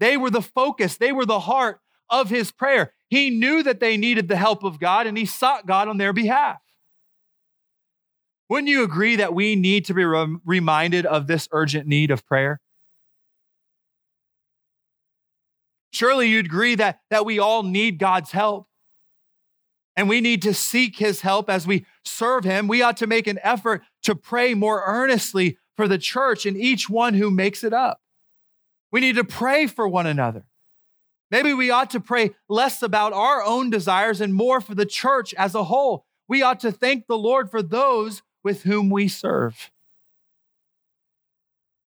They 0.00 0.16
were 0.16 0.30
the 0.30 0.42
focus, 0.42 0.96
they 0.96 1.12
were 1.12 1.26
the 1.26 1.40
heart 1.40 1.80
of 2.08 2.30
his 2.30 2.50
prayer. 2.50 2.92
He 3.08 3.30
knew 3.30 3.62
that 3.62 3.80
they 3.80 3.96
needed 3.96 4.28
the 4.28 4.36
help 4.36 4.64
of 4.64 4.80
God 4.80 5.06
and 5.06 5.18
he 5.18 5.26
sought 5.26 5.66
God 5.66 5.88
on 5.88 5.98
their 5.98 6.12
behalf. 6.12 6.58
Wouldn't 8.48 8.68
you 8.68 8.82
agree 8.82 9.16
that 9.16 9.34
we 9.34 9.56
need 9.56 9.84
to 9.86 9.94
be 9.94 10.04
re- 10.04 10.38
reminded 10.46 11.04
of 11.04 11.26
this 11.26 11.48
urgent 11.52 11.86
need 11.86 12.10
of 12.10 12.26
prayer? 12.26 12.60
Surely 15.92 16.28
you'd 16.28 16.46
agree 16.46 16.74
that, 16.76 17.00
that 17.10 17.26
we 17.26 17.38
all 17.38 17.62
need 17.62 17.98
God's 17.98 18.30
help. 18.30 18.68
And 19.98 20.08
we 20.08 20.20
need 20.20 20.42
to 20.42 20.54
seek 20.54 20.96
his 20.98 21.22
help 21.22 21.50
as 21.50 21.66
we 21.66 21.84
serve 22.04 22.44
him. 22.44 22.68
We 22.68 22.82
ought 22.82 22.98
to 22.98 23.08
make 23.08 23.26
an 23.26 23.40
effort 23.42 23.82
to 24.04 24.14
pray 24.14 24.54
more 24.54 24.84
earnestly 24.86 25.58
for 25.76 25.88
the 25.88 25.98
church 25.98 26.46
and 26.46 26.56
each 26.56 26.88
one 26.88 27.14
who 27.14 27.32
makes 27.32 27.64
it 27.64 27.72
up. 27.72 28.00
We 28.92 29.00
need 29.00 29.16
to 29.16 29.24
pray 29.24 29.66
for 29.66 29.88
one 29.88 30.06
another. 30.06 30.44
Maybe 31.32 31.52
we 31.52 31.72
ought 31.72 31.90
to 31.90 32.00
pray 32.00 32.30
less 32.48 32.80
about 32.80 33.12
our 33.12 33.42
own 33.42 33.70
desires 33.70 34.20
and 34.20 34.32
more 34.32 34.60
for 34.60 34.76
the 34.76 34.86
church 34.86 35.34
as 35.34 35.56
a 35.56 35.64
whole. 35.64 36.04
We 36.28 36.42
ought 36.42 36.60
to 36.60 36.70
thank 36.70 37.08
the 37.08 37.18
Lord 37.18 37.50
for 37.50 37.60
those 37.60 38.22
with 38.44 38.62
whom 38.62 38.90
we 38.90 39.08
serve. 39.08 39.72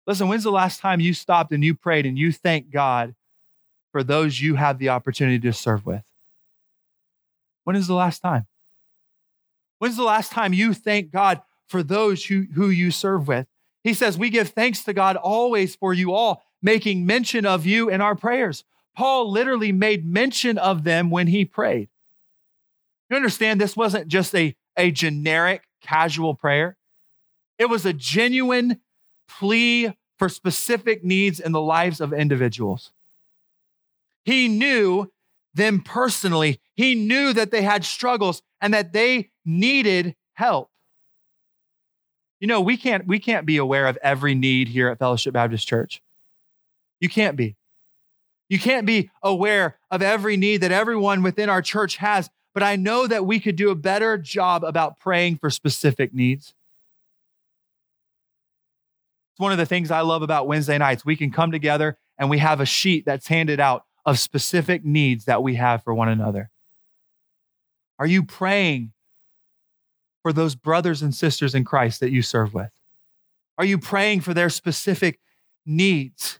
Listen, 0.07 0.27
when's 0.27 0.45
the 0.45 0.51
last 0.51 0.79
time 0.79 0.99
you 0.99 1.13
stopped 1.13 1.51
and 1.51 1.63
you 1.63 1.75
prayed 1.75 2.07
and 2.07 2.17
you 2.17 2.31
thanked 2.31 2.71
God 2.71 3.13
for 3.91 4.01
those 4.01 4.41
you 4.41 4.55
have 4.55 4.79
the 4.79 4.89
opportunity 4.89 5.37
to 5.41 5.53
serve 5.53 5.85
with? 5.85 6.08
When 7.63 7.75
is 7.75 7.87
the 7.87 7.93
last 7.93 8.19
time? 8.19 8.47
When's 9.79 9.97
the 9.97 10.03
last 10.03 10.31
time 10.31 10.53
you 10.53 10.73
thank 10.73 11.11
God 11.11 11.41
for 11.67 11.83
those 11.83 12.25
who, 12.25 12.45
who 12.53 12.69
you 12.69 12.91
serve 12.91 13.27
with? 13.27 13.47
He 13.83 13.93
says, 13.93 14.17
We 14.17 14.29
give 14.29 14.49
thanks 14.49 14.83
to 14.83 14.93
God 14.93 15.15
always 15.15 15.75
for 15.75 15.93
you 15.93 16.13
all 16.13 16.43
making 16.61 17.05
mention 17.05 17.45
of 17.45 17.65
you 17.65 17.89
in 17.89 18.01
our 18.01 18.15
prayers. 18.15 18.65
Paul 18.95 19.31
literally 19.31 19.71
made 19.71 20.05
mention 20.05 20.57
of 20.57 20.83
them 20.83 21.09
when 21.09 21.27
he 21.27 21.45
prayed. 21.45 21.89
You 23.09 23.15
understand, 23.15 23.59
this 23.59 23.77
wasn't 23.77 24.07
just 24.07 24.35
a, 24.35 24.55
a 24.75 24.91
generic, 24.91 25.63
casual 25.81 26.35
prayer, 26.35 26.77
it 27.57 27.69
was 27.69 27.85
a 27.85 27.93
genuine 27.93 28.81
plea 29.27 29.93
for 30.17 30.27
specific 30.27 31.03
needs 31.03 31.39
in 31.39 31.53
the 31.53 31.61
lives 31.61 32.01
of 32.01 32.11
individuals. 32.11 32.91
He 34.25 34.47
knew 34.47 35.09
them 35.53 35.81
personally, 35.81 36.59
he 36.79 36.95
knew 36.95 37.33
that 37.33 37.51
they 37.51 37.61
had 37.61 37.83
struggles 37.83 38.41
and 38.61 38.73
that 38.73 38.93
they 38.93 39.31
needed 39.43 40.15
help. 40.31 40.71
You 42.39 42.47
know, 42.47 42.61
we 42.61 42.77
can't 42.77 43.05
we 43.05 43.19
can't 43.19 43.45
be 43.45 43.57
aware 43.57 43.85
of 43.85 43.97
every 44.01 44.33
need 44.33 44.69
here 44.69 44.87
at 44.87 44.97
Fellowship 44.97 45.33
Baptist 45.33 45.67
Church. 45.67 46.01
You 47.01 47.09
can't 47.09 47.35
be. 47.35 47.57
You 48.47 48.59
can't 48.59 48.85
be 48.85 49.11
aware 49.21 49.77
of 49.91 50.01
every 50.01 50.37
need 50.37 50.61
that 50.61 50.71
everyone 50.71 51.21
within 51.21 51.49
our 51.49 51.61
church 51.61 51.97
has, 51.97 52.29
but 52.53 52.63
I 52.63 52.77
know 52.77 53.07
that 53.07 53.25
we 53.25 53.41
could 53.41 53.57
do 53.57 53.71
a 53.71 53.75
better 53.75 54.17
job 54.17 54.63
about 54.63 54.99
praying 54.99 55.39
for 55.39 55.49
specific 55.49 56.13
needs. 56.13 56.53
It's 59.33 59.39
one 59.39 59.51
of 59.51 59.57
the 59.57 59.65
things 59.65 59.91
I 59.91 59.99
love 59.99 60.21
about 60.21 60.47
Wednesday 60.47 60.77
nights. 60.77 61.03
We 61.03 61.17
can 61.17 61.29
come 61.29 61.51
together 61.51 61.97
and 62.17 62.29
we 62.29 62.37
have 62.37 62.61
a 62.61 62.65
sheet 62.65 63.03
that's 63.05 63.27
handed 63.27 63.59
out 63.59 63.83
of 64.05 64.17
specific 64.17 64.85
needs 64.85 65.25
that 65.25 65.43
we 65.43 65.55
have 65.55 65.83
for 65.83 65.93
one 65.93 66.07
another. 66.07 66.49
Are 67.99 68.07
you 68.07 68.23
praying 68.23 68.93
for 70.23 70.33
those 70.33 70.55
brothers 70.55 71.01
and 71.01 71.13
sisters 71.13 71.53
in 71.53 71.65
Christ 71.65 71.99
that 71.99 72.11
you 72.11 72.21
serve 72.21 72.53
with? 72.53 72.71
Are 73.57 73.65
you 73.65 73.77
praying 73.77 74.21
for 74.21 74.33
their 74.33 74.49
specific 74.49 75.19
needs? 75.65 76.39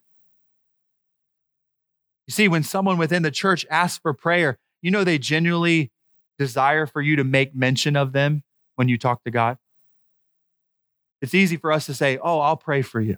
You 2.27 2.31
see, 2.31 2.47
when 2.47 2.63
someone 2.63 2.97
within 2.97 3.23
the 3.23 3.31
church 3.31 3.65
asks 3.69 3.99
for 3.99 4.13
prayer, 4.13 4.57
you 4.81 4.89
know 4.89 5.03
they 5.03 5.17
genuinely 5.17 5.91
desire 6.37 6.85
for 6.85 7.01
you 7.01 7.17
to 7.17 7.23
make 7.23 7.53
mention 7.53 7.95
of 7.95 8.13
them 8.13 8.43
when 8.75 8.87
you 8.87 8.97
talk 8.97 9.23
to 9.25 9.31
God. 9.31 9.57
It's 11.21 11.33
easy 11.33 11.57
for 11.57 11.71
us 11.71 11.85
to 11.87 11.93
say, 11.93 12.17
Oh, 12.17 12.39
I'll 12.39 12.55
pray 12.55 12.81
for 12.81 13.01
you. 13.01 13.17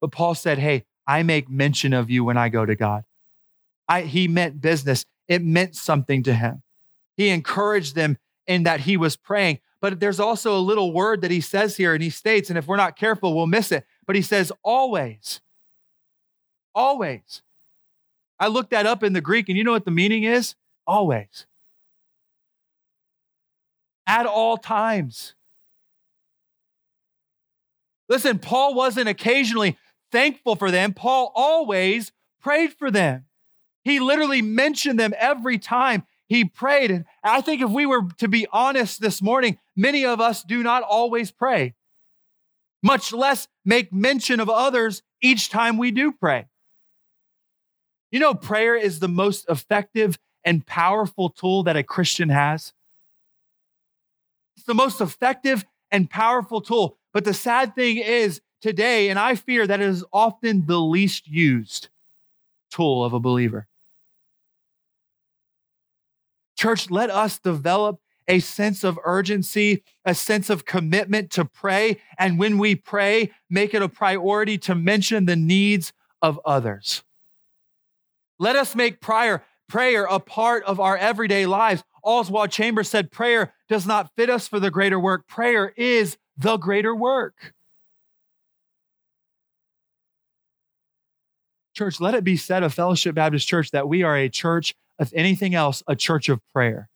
But 0.00 0.12
Paul 0.12 0.34
said, 0.34 0.58
Hey, 0.58 0.84
I 1.06 1.22
make 1.24 1.50
mention 1.50 1.92
of 1.92 2.10
you 2.10 2.24
when 2.24 2.36
I 2.36 2.48
go 2.48 2.64
to 2.64 2.76
God. 2.76 3.04
I, 3.88 4.02
he 4.02 4.28
meant 4.28 4.60
business, 4.60 5.04
it 5.26 5.42
meant 5.42 5.74
something 5.74 6.22
to 6.22 6.34
him. 6.34 6.62
He 7.16 7.28
encouraged 7.28 7.94
them 7.94 8.18
in 8.46 8.64
that 8.64 8.80
he 8.80 8.96
was 8.96 9.16
praying. 9.16 9.60
But 9.80 10.00
there's 10.00 10.20
also 10.20 10.56
a 10.56 10.60
little 10.60 10.92
word 10.92 11.20
that 11.20 11.30
he 11.30 11.40
says 11.40 11.76
here, 11.76 11.94
and 11.94 12.02
he 12.02 12.10
states, 12.10 12.48
and 12.48 12.58
if 12.58 12.66
we're 12.66 12.76
not 12.76 12.96
careful, 12.96 13.34
we'll 13.34 13.46
miss 13.46 13.70
it. 13.70 13.84
But 14.06 14.16
he 14.16 14.22
says, 14.22 14.50
always. 14.62 15.40
Always. 16.74 17.42
I 18.40 18.48
looked 18.48 18.70
that 18.70 18.86
up 18.86 19.02
in 19.02 19.12
the 19.12 19.20
Greek, 19.20 19.48
and 19.48 19.58
you 19.58 19.64
know 19.64 19.72
what 19.72 19.84
the 19.84 19.90
meaning 19.90 20.24
is? 20.24 20.54
Always. 20.86 21.46
At 24.06 24.26
all 24.26 24.56
times. 24.56 25.34
Listen, 28.08 28.38
Paul 28.38 28.74
wasn't 28.74 29.08
occasionally 29.08 29.78
thankful 30.12 30.56
for 30.56 30.70
them, 30.70 30.92
Paul 30.92 31.32
always 31.34 32.12
prayed 32.40 32.72
for 32.72 32.90
them. 32.90 33.24
He 33.82 34.00
literally 34.00 34.42
mentioned 34.42 34.98
them 34.98 35.12
every 35.18 35.58
time 35.58 36.04
he 36.28 36.44
prayed. 36.44 36.90
And 36.90 37.04
I 37.22 37.40
think 37.40 37.62
if 37.62 37.70
we 37.70 37.86
were 37.86 38.02
to 38.18 38.28
be 38.28 38.46
honest 38.52 39.00
this 39.00 39.20
morning, 39.20 39.58
many 39.76 40.04
of 40.04 40.20
us 40.20 40.42
do 40.42 40.62
not 40.62 40.82
always 40.82 41.30
pray, 41.30 41.74
much 42.82 43.12
less 43.12 43.48
make 43.64 43.92
mention 43.92 44.40
of 44.40 44.48
others 44.48 45.02
each 45.20 45.50
time 45.50 45.78
we 45.78 45.90
do 45.90 46.12
pray. 46.12 46.46
You 48.10 48.20
know, 48.20 48.34
prayer 48.34 48.76
is 48.76 49.00
the 49.00 49.08
most 49.08 49.48
effective 49.48 50.18
and 50.44 50.66
powerful 50.66 51.30
tool 51.30 51.62
that 51.64 51.76
a 51.76 51.82
Christian 51.82 52.28
has. 52.28 52.72
It's 54.56 54.66
the 54.66 54.74
most 54.74 55.00
effective 55.00 55.64
and 55.90 56.08
powerful 56.08 56.60
tool. 56.60 56.98
But 57.12 57.24
the 57.24 57.34
sad 57.34 57.74
thing 57.74 57.96
is 57.96 58.40
today, 58.60 59.08
and 59.08 59.18
I 59.18 59.34
fear 59.34 59.66
that 59.66 59.80
it 59.80 59.88
is 59.88 60.04
often 60.12 60.66
the 60.66 60.80
least 60.80 61.26
used 61.26 61.88
tool 62.70 63.04
of 63.04 63.12
a 63.12 63.20
believer. 63.20 63.66
Church, 66.56 66.90
let 66.90 67.10
us 67.10 67.38
develop 67.38 68.00
a 68.26 68.38
sense 68.40 68.84
of 68.84 68.98
urgency, 69.04 69.82
a 70.04 70.14
sense 70.14 70.48
of 70.48 70.64
commitment 70.64 71.30
to 71.32 71.44
pray. 71.44 72.00
And 72.18 72.38
when 72.38 72.58
we 72.58 72.74
pray, 72.74 73.30
make 73.50 73.74
it 73.74 73.82
a 73.82 73.88
priority 73.88 74.58
to 74.58 74.74
mention 74.74 75.26
the 75.26 75.36
needs 75.36 75.92
of 76.22 76.40
others. 76.44 77.02
Let 78.38 78.56
us 78.56 78.74
make 78.74 79.00
prayer, 79.00 79.44
prayer 79.68 80.04
a 80.04 80.18
part 80.18 80.64
of 80.64 80.80
our 80.80 80.96
everyday 80.96 81.46
lives. 81.46 81.84
Oswald 82.02 82.50
Chambers 82.50 82.88
said, 82.88 83.10
Prayer 83.10 83.52
does 83.68 83.86
not 83.86 84.10
fit 84.16 84.30
us 84.30 84.48
for 84.48 84.60
the 84.60 84.70
greater 84.70 84.98
work. 84.98 85.26
Prayer 85.26 85.72
is 85.76 86.16
the 86.36 86.56
greater 86.56 86.94
work. 86.94 87.54
Church, 91.74 92.00
let 92.00 92.14
it 92.14 92.22
be 92.22 92.36
said 92.36 92.62
of 92.62 92.72
Fellowship 92.72 93.16
Baptist 93.16 93.48
Church 93.48 93.70
that 93.72 93.88
we 93.88 94.02
are 94.02 94.16
a 94.16 94.28
church, 94.28 94.74
if 94.98 95.12
anything 95.14 95.54
else, 95.54 95.82
a 95.86 95.96
church 95.96 96.28
of 96.28 96.40
prayer. 96.52 96.88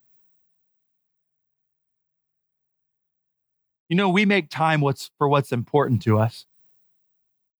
You 3.88 3.96
know, 3.96 4.08
we 4.08 4.24
make 4.24 4.50
time 4.50 4.80
what's 4.80 5.10
for 5.18 5.28
what's 5.28 5.50
important 5.50 6.02
to 6.02 6.18
us. 6.18 6.46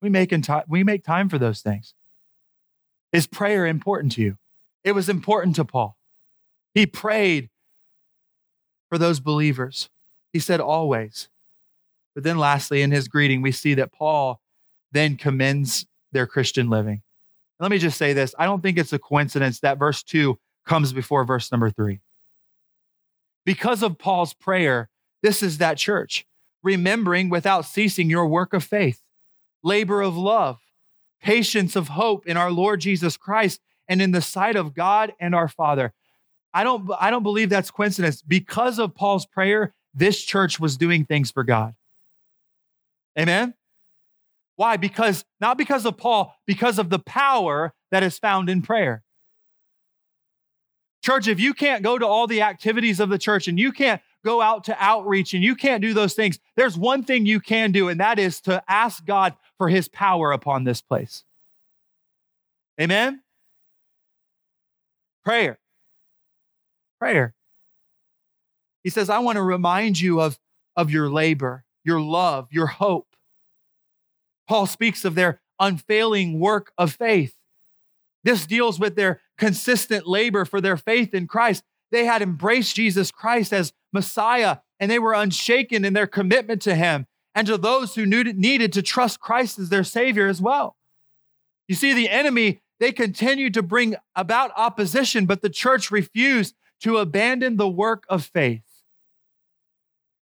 We 0.01 0.09
make, 0.09 0.31
time, 0.42 0.64
we 0.68 0.85
make 0.85 1.05
time 1.05 1.29
for 1.29 1.38
those 1.38 1.61
things. 1.61 1.94
Is 3.12 3.27
prayer 3.27 3.66
important 3.66 4.12
to 4.12 4.22
you? 4.22 4.37
It 4.85 4.92
was 4.92 5.09
important 5.09 5.57
to 5.57 5.64
Paul. 5.64 5.96
He 6.74 6.87
prayed 6.87 7.48
for 8.88 8.98
those 8.98 9.20
believers. 9.20 9.88
He 10.33 10.38
said, 10.38 10.61
always. 10.61 11.29
But 12.14 12.24
then, 12.24 12.38
lastly, 12.38 12.83
in 12.83 12.90
his 12.90 13.09
greeting, 13.09 13.42
we 13.42 13.53
see 13.53 13.74
that 13.74 13.92
Paul 13.92 14.40
then 14.92 15.16
commends 15.16 15.87
their 16.12 16.27
Christian 16.27 16.68
living. 16.68 17.03
Let 17.61 17.71
me 17.71 17.79
just 17.79 17.99
say 17.99 18.12
this 18.12 18.35
I 18.38 18.44
don't 18.44 18.62
think 18.62 18.79
it's 18.79 18.92
a 18.92 18.99
coincidence 18.99 19.61
that 19.61 19.79
verse 19.79 20.03
two 20.03 20.38
comes 20.64 20.92
before 20.92 21.25
verse 21.25 21.51
number 21.51 21.71
three. 21.71 22.01
Because 23.44 23.83
of 23.83 23.99
Paul's 23.99 24.35
prayer, 24.35 24.90
this 25.23 25.42
is 25.42 25.59
that 25.59 25.79
church, 25.79 26.27
remembering 26.62 27.31
without 27.31 27.64
ceasing 27.64 28.11
your 28.11 28.27
work 28.27 28.53
of 28.53 28.62
faith, 28.62 29.03
labor 29.62 30.03
of 30.03 30.16
love, 30.16 30.59
patience 31.21 31.75
of 31.75 31.88
hope 31.88 32.27
in 32.27 32.37
our 32.37 32.51
Lord 32.51 32.81
Jesus 32.81 33.16
Christ 33.16 33.61
and 33.88 34.03
in 34.03 34.12
the 34.12 34.21
sight 34.21 34.55
of 34.55 34.75
God 34.75 35.12
and 35.18 35.35
our 35.35 35.49
Father. 35.49 35.94
I 36.53 36.62
don't, 36.64 36.90
I 37.01 37.11
don't 37.11 37.23
believe 37.23 37.51
that's 37.51 37.71
coincidence. 37.71 38.23
Because 38.23 38.79
of 38.79 38.94
Paul's 38.94 39.27
prayer, 39.27 39.75
this 39.94 40.23
church 40.23 40.61
was 40.61 40.77
doing 40.77 41.05
things 41.05 41.31
for 41.31 41.42
God. 41.42 41.75
Amen? 43.18 43.55
Why? 44.59 44.77
Because, 44.77 45.25
not 45.40 45.57
because 45.57 45.87
of 45.87 45.97
Paul, 45.97 46.35
because 46.44 46.81
of 46.81 46.90
the 46.90 46.99
power 46.99 47.73
that 47.92 48.03
is 48.03 48.18
found 48.18 48.51
in 48.51 48.61
prayer. 48.61 49.05
Church, 51.01 51.29
if 51.29 51.38
you 51.38 51.55
can't 51.55 51.85
go 51.85 51.97
to 51.97 52.05
all 52.05 52.27
the 52.27 52.42
activities 52.42 52.99
of 52.99 53.09
the 53.09 53.18
church 53.18 53.47
and 53.47 53.57
you 53.57 53.71
can't 53.71 54.03
go 54.25 54.42
out 54.42 54.64
to 54.64 54.77
outreach 54.83 55.33
and 55.33 55.44
you 55.44 55.55
can't 55.55 55.81
do 55.81 55.94
those 55.94 56.14
things, 56.14 56.40
there's 56.57 56.77
one 56.77 57.05
thing 57.05 57.25
you 57.25 57.38
can 57.38 57.71
do, 57.71 57.88
and 57.88 58.01
that 58.01 58.18
is 58.18 58.40
to 58.42 58.61
ask 58.66 59.07
God 59.07 59.37
for 59.59 59.68
his 59.68 59.87
power 59.87 60.33
upon 60.33 60.64
this 60.64 60.83
place. 60.83 61.23
Amen? 62.81 63.23
Prayer. 65.25 65.61
Prayer. 66.99 67.33
He 68.83 68.90
says, 68.90 69.09
I 69.09 69.21
want 69.21 69.37
to 69.37 69.42
remind 69.42 70.01
you 70.01 70.21
of, 70.21 70.37
of 70.75 70.90
your 70.90 71.09
labor, 71.09 71.64
your 71.85 72.01
love, 72.01 72.49
your 72.51 72.66
hope. 72.66 73.08
Paul 74.48 74.66
speaks 74.66 75.04
of 75.04 75.14
their 75.14 75.40
unfailing 75.61 76.40
work 76.40 76.72
of 76.78 76.92
faith. 76.92 77.34
This 78.24 78.46
deals 78.46 78.80
with 78.80 78.96
their 78.96 79.20
consistent 79.37 80.06
labor 80.06 80.44
for 80.44 80.61
their 80.61 80.76
faith 80.76 81.14
in 81.14 81.26
Christ. 81.26 81.62
They 81.90 82.06
had 82.06 82.22
embraced 82.22 82.76
Jesus 82.76 83.11
Christ 83.11 83.52
as 83.52 83.72
Messiah 83.92 84.58
and 84.80 84.90
they 84.90 84.98
were 84.98 85.14
unshaken 85.14 85.84
in 85.84 85.92
their 85.92 86.06
commitment 86.06 86.62
to 86.62 86.74
him 86.74 87.06
and 87.34 87.46
to 87.46 87.56
those 87.56 87.94
who 87.94 88.06
needed 88.06 88.72
to 88.72 88.82
trust 88.82 89.20
Christ 89.20 89.58
as 89.58 89.68
their 89.68 89.84
Savior 89.84 90.28
as 90.28 90.40
well. 90.40 90.76
You 91.66 91.74
see, 91.74 91.92
the 91.92 92.08
enemy, 92.08 92.61
they 92.80 92.92
continued 92.92 93.54
to 93.54 93.62
bring 93.62 93.96
about 94.14 94.50
opposition, 94.56 95.26
but 95.26 95.42
the 95.42 95.50
church 95.50 95.90
refused 95.90 96.54
to 96.80 96.98
abandon 96.98 97.56
the 97.56 97.68
work 97.68 98.04
of 98.08 98.24
faith. 98.24 98.62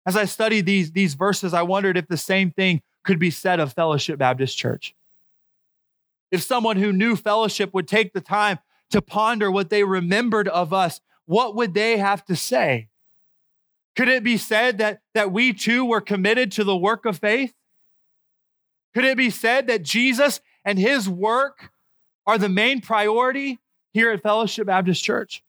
As 0.06 0.16
I 0.16 0.26
studied 0.26 0.66
these, 0.66 0.92
these 0.92 1.14
verses, 1.14 1.54
I 1.54 1.62
wondered 1.62 1.98
if 1.98 2.08
the 2.08 2.18
same 2.18 2.52
thing 2.52 2.82
could 3.04 3.20
be 3.20 3.32
said 3.32 3.60
of 3.60 3.74
Fellowship 3.74 4.18
Baptist 4.20 4.58
Church. 4.58 4.96
If 6.32 6.42
someone 6.42 6.78
who 6.78 6.92
knew 6.92 7.16
fellowship 7.16 7.74
would 7.74 7.88
take 7.88 8.14
the 8.14 8.22
time 8.22 8.60
to 8.90 9.02
ponder 9.02 9.52
what 9.52 9.70
they 9.70 9.84
remembered 9.84 10.48
of 10.48 10.74
us, 10.74 11.00
what 11.26 11.56
would 11.56 11.74
they 11.74 11.98
have 11.98 12.26
to 12.26 12.36
say? 12.36 12.90
Could 13.96 14.08
it 14.08 14.24
be 14.24 14.38
said 14.38 14.80
that, 14.80 15.02
that 15.14 15.32
we 15.32 15.54
too 15.54 15.86
were 15.86 16.02
committed 16.02 16.52
to 16.54 16.64
the 16.64 16.76
work 16.76 17.06
of 17.06 17.20
faith? 17.20 17.54
Could 18.94 19.06
it 19.06 19.18
be 19.18 19.30
said 19.30 19.68
that 19.68 19.84
Jesus 19.84 20.42
and 20.66 20.80
his 20.80 21.08
work 21.08 21.72
are 22.26 22.38
the 22.38 22.50
main 22.50 22.82
priority 22.82 23.60
here 23.94 24.12
at 24.12 24.24
Fellowship 24.24 24.68
Baptist 24.68 25.04
Church? 25.04 25.44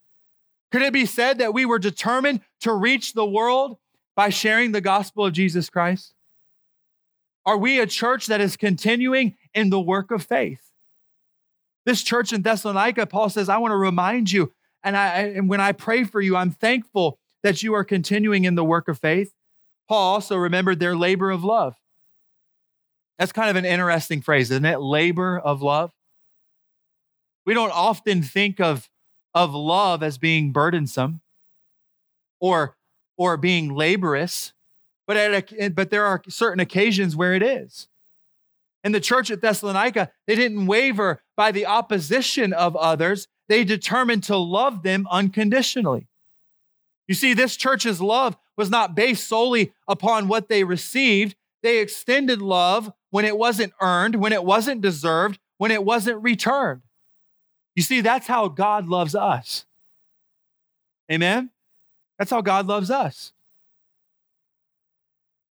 Could 0.71 0.83
it 0.83 0.93
be 0.93 1.07
said 1.07 1.39
that 1.39 1.55
we 1.55 1.65
were 1.65 1.79
determined 1.79 2.41
to 2.61 2.73
reach 2.73 3.13
the 3.13 3.25
world 3.25 3.79
by 4.17 4.29
sharing 4.29 4.73
the 4.73 4.81
gospel 4.81 5.25
of 5.25 5.33
Jesus 5.33 5.71
Christ? 5.71 6.15
Are 7.47 7.59
we 7.59 7.79
a 7.79 7.87
church 7.87 8.27
that 8.27 8.41
is 8.41 8.57
continuing 8.57 9.37
in 9.53 9.71
the 9.71 9.81
work 9.81 10.11
of 10.11 10.23
faith? 10.23 10.71
This 11.85 12.03
church 12.03 12.33
in 12.33 12.43
Thessalonica, 12.43 13.07
Paul 13.07 13.29
says, 13.29 13.49
I 13.49 13.59
want 13.59 13.73
to 13.73 13.77
remind 13.77 14.33
you, 14.33 14.53
and, 14.83 14.97
I, 14.97 15.19
and 15.19 15.49
when 15.49 15.61
I 15.61 15.73
pray 15.73 16.05
for 16.05 16.21
you, 16.21 16.37
I'm 16.37 16.51
thankful 16.51 17.19
that 17.43 17.63
you 17.63 17.75
are 17.75 17.85
continuing 17.85 18.45
in 18.45 18.55
the 18.55 18.65
work 18.65 18.89
of 18.89 18.99
faith. 18.99 19.33
Paul 19.87 20.15
also 20.15 20.37
remembered 20.37 20.81
their 20.81 20.97
labor 20.97 21.31
of 21.31 21.45
love. 21.45 21.75
That's 23.19 23.33
kind 23.33 23.51
of 23.51 23.57
an 23.57 23.67
interesting 23.67 24.23
phrase, 24.23 24.51
isn't 24.51 24.65
it? 24.65 24.81
Labor 24.81 25.39
of 25.39 25.61
love. 25.61 25.93
We 27.45 27.53
don't 27.53 27.71
often 27.71 28.23
think 28.23 28.61
of, 28.61 28.89
of 29.35 29.55
love 29.55 30.03
as 30.03 30.17
being 30.17 30.53
burdensome 30.53 31.21
or, 32.41 32.77
or 33.19 33.37
being 33.37 33.75
laborious. 33.75 34.54
But, 35.07 35.17
at 35.17 35.53
a, 35.53 35.69
but 35.69 35.91
there 35.91 36.07
are 36.07 36.23
certain 36.29 36.61
occasions 36.61 37.15
where 37.15 37.35
it 37.35 37.43
is. 37.43 37.89
And 38.83 38.95
the 38.95 39.01
church 39.01 39.31
at 39.31 39.41
Thessalonica, 39.41 40.11
they 40.27 40.35
didn't 40.35 40.67
waver 40.67 41.23
by 41.37 41.53
the 41.53 41.67
opposition 41.67 42.53
of 42.53 42.77
others. 42.77 43.29
They 43.49 43.65
determined 43.65 44.23
to 44.25 44.37
love 44.37 44.83
them 44.83 45.07
unconditionally. 45.11 46.09
You 47.07 47.15
see, 47.15 47.35
this 47.35 47.57
church's 47.57 48.01
love 48.01 48.37
was 48.57 48.71
not 48.71 48.95
based 48.95 49.27
solely 49.27 49.73
upon 49.87 50.29
what 50.29 50.49
they 50.49 50.65
received. 50.65 51.37
They 51.63 51.81
extended 51.81 52.41
love 52.41 52.93
when 53.11 53.25
it 53.25 53.37
wasn't 53.37 53.75
earned, 53.81 54.17
when 54.17 54.33
it 54.33 54.45
wasn't 54.45 54.81
deserved, 54.81 55.39
when 55.59 55.71
it 55.71 55.85
wasn't 55.85 56.23
returned. 56.23 56.83
You 57.75 57.83
see, 57.83 58.01
that's 58.01 58.27
how 58.27 58.49
God 58.49 58.89
loves 58.89 59.15
us. 59.15 59.67
Amen? 61.13 61.51
That's 62.19 62.31
how 62.31 62.41
God 62.41 62.67
loves 62.67 62.91
us. 62.91 63.34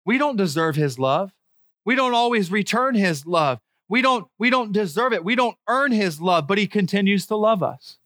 We 0.05 0.17
don't 0.17 0.35
deserve 0.35 0.75
his 0.75 0.97
love. 0.97 1.33
We 1.85 1.95
don't 1.95 2.13
always 2.13 2.51
return 2.51 2.95
his 2.95 3.25
love. 3.25 3.59
We 3.89 4.01
don't, 4.01 4.27
we 4.39 4.49
don't 4.49 4.71
deserve 4.71 5.13
it. 5.13 5.23
We 5.23 5.35
don't 5.35 5.57
earn 5.67 5.91
his 5.91 6.21
love, 6.21 6.47
but 6.47 6.57
he 6.57 6.67
continues 6.67 7.25
to 7.27 7.35
love 7.35 7.61
us. 7.61 7.97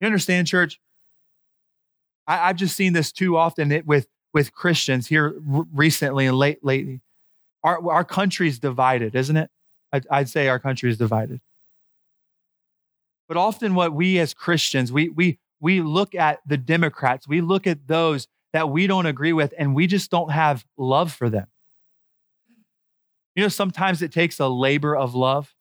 You 0.00 0.06
understand, 0.06 0.46
church? 0.46 0.80
I, 2.26 2.48
have 2.48 2.56
just 2.56 2.76
seen 2.76 2.92
this 2.92 3.12
too 3.12 3.36
often 3.36 3.70
it, 3.70 3.86
with, 3.86 4.06
with 4.32 4.52
Christians 4.52 5.06
here 5.06 5.34
recently 5.42 6.26
and 6.26 6.36
late 6.36 6.64
lately. 6.64 7.00
Our, 7.62 7.90
our 7.90 8.04
country's 8.04 8.58
divided, 8.58 9.14
isn't 9.14 9.36
it? 9.36 9.50
I'd, 9.92 10.06
I'd 10.10 10.28
say 10.28 10.48
our 10.48 10.58
country 10.58 10.90
is 10.90 10.98
divided. 10.98 11.40
But 13.28 13.36
often 13.36 13.74
what 13.74 13.92
we 13.92 14.18
as 14.18 14.34
Christians, 14.34 14.92
we, 14.92 15.08
we, 15.08 15.38
we 15.64 15.80
look 15.80 16.14
at 16.14 16.40
the 16.46 16.58
Democrats, 16.58 17.26
we 17.26 17.40
look 17.40 17.66
at 17.66 17.88
those 17.88 18.28
that 18.52 18.68
we 18.68 18.86
don't 18.86 19.06
agree 19.06 19.32
with, 19.32 19.54
and 19.56 19.74
we 19.74 19.86
just 19.86 20.10
don't 20.10 20.30
have 20.30 20.66
love 20.76 21.10
for 21.10 21.30
them. 21.30 21.46
You 23.34 23.44
know, 23.44 23.48
sometimes 23.48 24.02
it 24.02 24.12
takes 24.12 24.38
a 24.38 24.46
labor 24.46 24.94
of 24.94 25.14
love. 25.14 25.54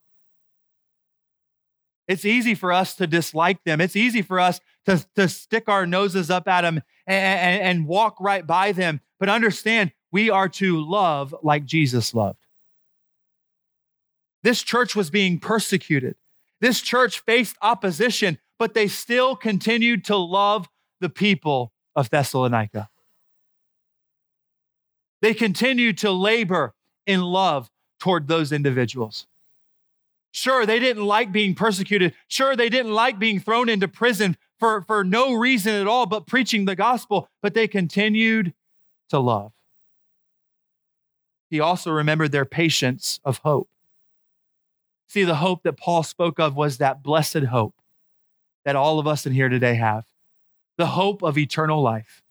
It's 2.10 2.26
easy 2.26 2.54
for 2.54 2.74
us 2.74 2.96
to 2.96 3.08
dislike 3.08 3.64
them. 3.64 3.80
It's 3.80 3.96
easy 3.96 4.22
for 4.22 4.42
us 4.42 4.60
to, 4.88 5.06
to 5.16 5.30
stick 5.30 5.70
our 5.70 5.88
noses 5.88 6.30
up 6.30 6.50
at 6.50 6.64
them 6.64 6.82
and, 7.08 7.40
and, 7.40 7.62
and 7.62 7.88
walk 7.88 8.18
right 8.20 8.46
by 8.46 8.74
them. 8.74 9.00
But 9.22 9.30
understand, 9.30 9.94
we 10.12 10.30
are 10.30 10.50
to 10.50 10.86
love 10.86 11.34
like 11.44 11.64
Jesus 11.64 12.14
loved. 12.14 12.46
This 14.44 14.64
church 14.64 14.98
was 14.98 15.10
being 15.10 15.40
persecuted. 15.40 16.18
This 16.60 16.82
church 16.82 17.22
faced 17.22 17.56
opposition, 17.62 18.38
but 18.64 18.74
they 18.74 18.88
still 18.88 19.36
continued 19.36 20.06
to 20.06 20.16
love 20.16 20.70
the 21.02 21.10
people 21.10 21.74
of 21.98 22.10
Thessalonica. 22.10 22.88
They 25.22 25.34
continued 25.34 25.98
to 25.98 26.12
labor 26.12 26.74
in 27.06 27.22
love 27.24 27.70
toward 28.00 28.30
those 28.30 28.54
individuals. 28.54 29.28
Sure, 30.32 30.66
they 30.66 30.80
didn't 30.80 31.04
like 31.04 31.34
being 31.34 31.56
persecuted. 31.56 32.14
Sure, 32.30 32.56
they 32.56 32.70
didn't 32.70 32.94
like 32.94 33.20
being 33.20 33.38
thrown 33.38 33.68
into 33.68 33.90
prison 33.90 34.38
for, 34.62 34.84
for 34.84 35.04
no 35.04 35.34
reason 35.34 35.74
at 35.74 35.86
all 35.86 36.06
but 36.06 36.26
preaching 36.26 36.64
the 36.64 36.78
gospel, 36.78 37.28
but 37.42 37.54
they 37.54 37.68
continued 37.68 38.54
to 39.10 39.20
love. 39.20 39.52
He 41.50 41.60
also 41.60 41.92
remembered 41.92 42.32
their 42.32 42.46
patience 42.46 43.20
of 43.26 43.40
hope. 43.40 43.68
See, 45.10 45.26
the 45.26 45.36
hope 45.36 45.64
that 45.64 45.76
Paul 45.76 46.04
spoke 46.04 46.40
of 46.40 46.56
was 46.56 46.78
that 46.78 47.04
blessed 47.04 47.44
hope 47.44 47.76
that 48.66 48.76
all 48.76 49.00
of 49.00 49.08
us 49.08 49.26
in 49.26 49.34
here 49.34 49.50
today 49.50 49.76
have 49.76 50.06
the 50.78 50.88
hope 50.88 51.22
of 51.22 51.38
eternal 51.38 51.82
life, 51.82 52.24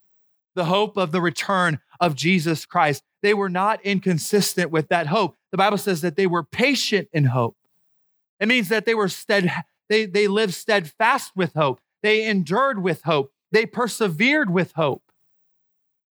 the 0.54 0.64
hope 0.64 0.96
of 0.96 1.12
the 1.12 1.20
return 1.20 1.78
of 2.00 2.14
Jesus 2.14 2.66
Christ. 2.66 3.02
They 3.22 3.34
were 3.34 3.48
not 3.48 3.80
inconsistent 3.84 4.70
with 4.70 4.88
that 4.88 5.06
hope. 5.06 5.36
The 5.52 5.58
Bible 5.58 5.78
says 5.78 6.00
that 6.00 6.16
they 6.16 6.26
were 6.26 6.42
patient 6.42 7.08
in 7.12 7.24
hope. 7.24 7.56
It 8.40 8.48
means 8.48 8.68
that 8.68 8.84
they 8.84 8.94
were 8.94 9.08
stead, 9.08 9.52
they, 9.88 10.06
they 10.06 10.26
lived 10.26 10.54
steadfast 10.54 11.32
with 11.36 11.54
hope. 11.54 11.80
They 12.02 12.26
endured 12.26 12.82
with 12.82 13.02
hope. 13.02 13.32
They 13.52 13.66
persevered 13.66 14.50
with 14.50 14.72
hope. 14.72 15.04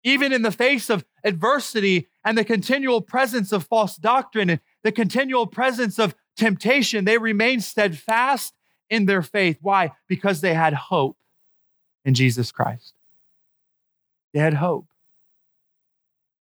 Even 0.03 0.31
in 0.31 0.41
the 0.41 0.51
face 0.51 0.89
of 0.89 1.03
adversity 1.23 2.07
and 2.23 2.37
the 2.37 2.45
continual 2.45 3.01
presence 3.01 3.51
of 3.51 3.65
false 3.65 3.97
doctrine 3.97 4.49
and 4.49 4.59
the 4.83 4.91
continual 4.91 5.47
presence 5.47 5.99
of 5.99 6.15
temptation, 6.37 7.05
they 7.05 7.17
remained 7.17 7.63
steadfast 7.63 8.53
in 8.91 9.05
their 9.05 9.23
faith. 9.23 9.57
Why? 9.61 9.93
Because 10.07 10.41
they 10.41 10.53
had 10.53 10.73
hope 10.73 11.17
in 12.05 12.13
Jesus 12.13 12.51
Christ. 12.51 12.93
They 14.33 14.39
had 14.39 14.53
hope. 14.53 14.85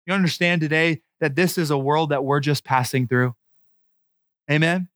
You 0.07 0.13
understand 0.13 0.61
today 0.61 1.01
that 1.21 1.37
this 1.37 1.57
is 1.57 1.71
a 1.71 1.79
world 1.79 2.11
that 2.11 2.25
we're 2.25 2.41
just 2.41 2.65
passing 2.65 3.07
through? 3.07 3.35
Amen. 4.51 4.89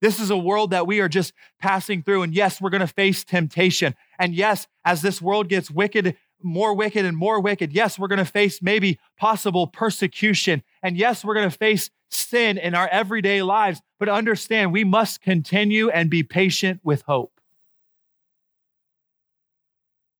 This 0.00 0.20
is 0.20 0.30
a 0.30 0.36
world 0.36 0.70
that 0.70 0.86
we 0.86 1.00
are 1.00 1.08
just 1.08 1.32
passing 1.60 2.02
through. 2.02 2.22
And 2.22 2.34
yes, 2.34 2.60
we're 2.60 2.70
going 2.70 2.80
to 2.80 2.86
face 2.86 3.24
temptation. 3.24 3.94
And 4.18 4.34
yes, 4.34 4.66
as 4.84 5.02
this 5.02 5.20
world 5.20 5.48
gets 5.48 5.70
wicked, 5.70 6.16
more 6.42 6.74
wicked 6.74 7.04
and 7.04 7.16
more 7.16 7.40
wicked, 7.40 7.72
yes, 7.72 7.98
we're 7.98 8.08
going 8.08 8.18
to 8.18 8.24
face 8.24 8.60
maybe 8.60 8.98
possible 9.16 9.66
persecution. 9.66 10.62
And 10.82 10.96
yes, 10.96 11.24
we're 11.24 11.34
going 11.34 11.50
to 11.50 11.56
face 11.56 11.90
sin 12.10 12.58
in 12.58 12.74
our 12.74 12.88
everyday 12.88 13.42
lives. 13.42 13.80
But 14.02 14.08
understand, 14.08 14.72
we 14.72 14.82
must 14.82 15.22
continue 15.22 15.88
and 15.88 16.10
be 16.10 16.24
patient 16.24 16.80
with 16.82 17.02
hope. 17.02 17.40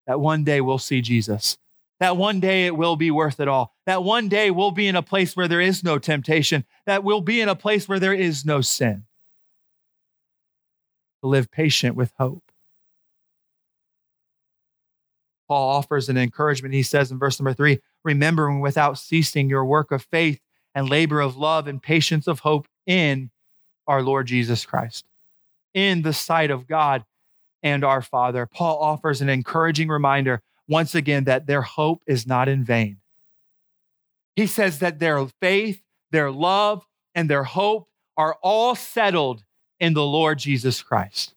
That 0.06 0.20
one 0.20 0.44
day 0.44 0.60
we'll 0.60 0.78
see 0.78 1.00
Jesus. 1.00 1.58
That 1.98 2.16
one 2.16 2.38
day 2.38 2.66
it 2.66 2.76
will 2.76 2.94
be 2.94 3.10
worth 3.10 3.40
it 3.40 3.48
all. 3.48 3.74
That 3.86 4.04
one 4.04 4.28
day 4.28 4.52
we'll 4.52 4.70
be 4.70 4.86
in 4.86 4.94
a 4.94 5.02
place 5.02 5.34
where 5.34 5.48
there 5.48 5.60
is 5.60 5.82
no 5.82 5.98
temptation. 5.98 6.64
That 6.86 7.02
we'll 7.02 7.22
be 7.22 7.40
in 7.40 7.48
a 7.48 7.56
place 7.56 7.88
where 7.88 7.98
there 7.98 8.14
is 8.14 8.44
no 8.44 8.60
sin 8.60 9.02
to 11.20 11.28
live 11.28 11.50
patient 11.50 11.96
with 11.96 12.12
hope. 12.16 12.52
Paul 15.48 15.70
offers 15.70 16.08
an 16.08 16.16
encouragement. 16.16 16.72
He 16.72 16.84
says 16.84 17.10
in 17.10 17.18
verse 17.18 17.40
number 17.40 17.52
three, 17.52 17.80
remembering 18.04 18.60
without 18.60 18.96
ceasing 18.96 19.50
your 19.50 19.64
work 19.64 19.90
of 19.90 20.04
faith 20.04 20.38
and 20.72 20.88
labor 20.88 21.20
of 21.20 21.36
love 21.36 21.66
and 21.66 21.82
patience 21.82 22.28
of 22.28 22.38
hope 22.38 22.68
in 22.86 23.31
our 23.86 24.02
Lord 24.02 24.26
Jesus 24.26 24.64
Christ, 24.64 25.04
in 25.74 26.02
the 26.02 26.12
sight 26.12 26.50
of 26.50 26.66
God 26.66 27.04
and 27.62 27.84
our 27.84 28.02
Father. 28.02 28.46
Paul 28.46 28.78
offers 28.78 29.20
an 29.20 29.28
encouraging 29.28 29.88
reminder 29.88 30.42
once 30.68 30.94
again 30.94 31.24
that 31.24 31.46
their 31.46 31.62
hope 31.62 32.02
is 32.06 32.26
not 32.26 32.48
in 32.48 32.64
vain. 32.64 32.98
He 34.36 34.46
says 34.46 34.78
that 34.78 34.98
their 34.98 35.26
faith, 35.40 35.82
their 36.10 36.30
love, 36.30 36.86
and 37.14 37.28
their 37.28 37.44
hope 37.44 37.88
are 38.16 38.36
all 38.42 38.74
settled 38.74 39.44
in 39.78 39.94
the 39.94 40.04
Lord 40.04 40.38
Jesus 40.38 40.82
Christ. 40.82 41.34